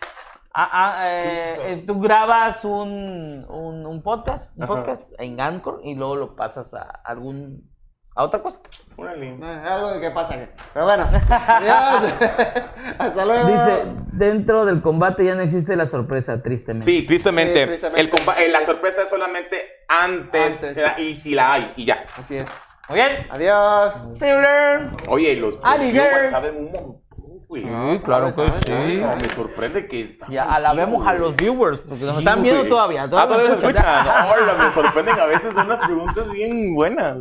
[0.52, 4.74] Ah, ah, ¿Qué es eh, eh, tú grabas un, un, un podcast, un Ajá.
[4.74, 7.70] podcast en Anchor y luego lo pasas a algún
[8.14, 8.60] a otra cosa.
[8.98, 10.36] No, es algo de que pasa.
[10.74, 12.12] Pero bueno, adiós.
[12.98, 13.48] Hasta luego.
[13.48, 13.82] Dice,
[14.12, 16.84] dentro del combate ya no existe la sorpresa, tristemente.
[16.84, 17.62] Sí, tristemente.
[17.62, 18.00] Sí, tristemente.
[18.00, 20.98] El eh, la sorpresa es solamente antes, Antes.
[20.98, 22.04] y si la hay, y ya.
[22.18, 22.46] Así es.
[22.88, 23.26] Muy bien.
[23.30, 23.94] Adiós.
[24.14, 24.90] See you later.
[25.08, 26.10] Oye, y los, Alligator.
[26.10, 27.62] viewers saben un montón, güey.
[27.98, 28.96] Sí, claro que sí.
[28.98, 30.18] No, me sorprende que...
[30.28, 32.70] Ya alabemos a los viewers, porque nos Sí, están viendo güey.
[32.70, 33.04] todavía.
[33.04, 34.06] Ah, todavía nos nos escuchan.
[34.06, 37.18] Hola, me sorprenden a veces unas preguntas bien buenas.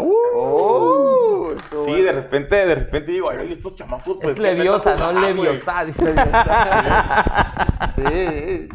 [0.00, 0.14] Uh.
[0.34, 1.52] Oh,
[1.84, 4.30] Sí, de repente, de repente digo, ay, estos chamacos, pues.
[4.30, 5.84] Es ¿qué me leviosa, no leviosa.
[5.84, 6.14] dice.
[7.96, 8.68] Sí.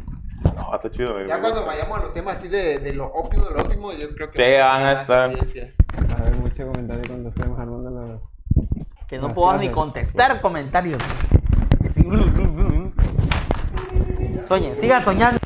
[0.55, 1.27] No, está chido, güey.
[1.27, 4.09] Ya cuando vayamos a los temas así de, de lo óptimo, de lo óptimo, yo
[4.15, 4.37] creo que.
[4.37, 5.29] Sí, van a estar.
[5.29, 8.21] A ver, mucho comentario cuando estemos armando los...
[9.07, 11.01] Que no puedo ni contestar comentarios.
[11.93, 12.03] Sí.
[14.47, 15.39] Sueñen, sigan soñando.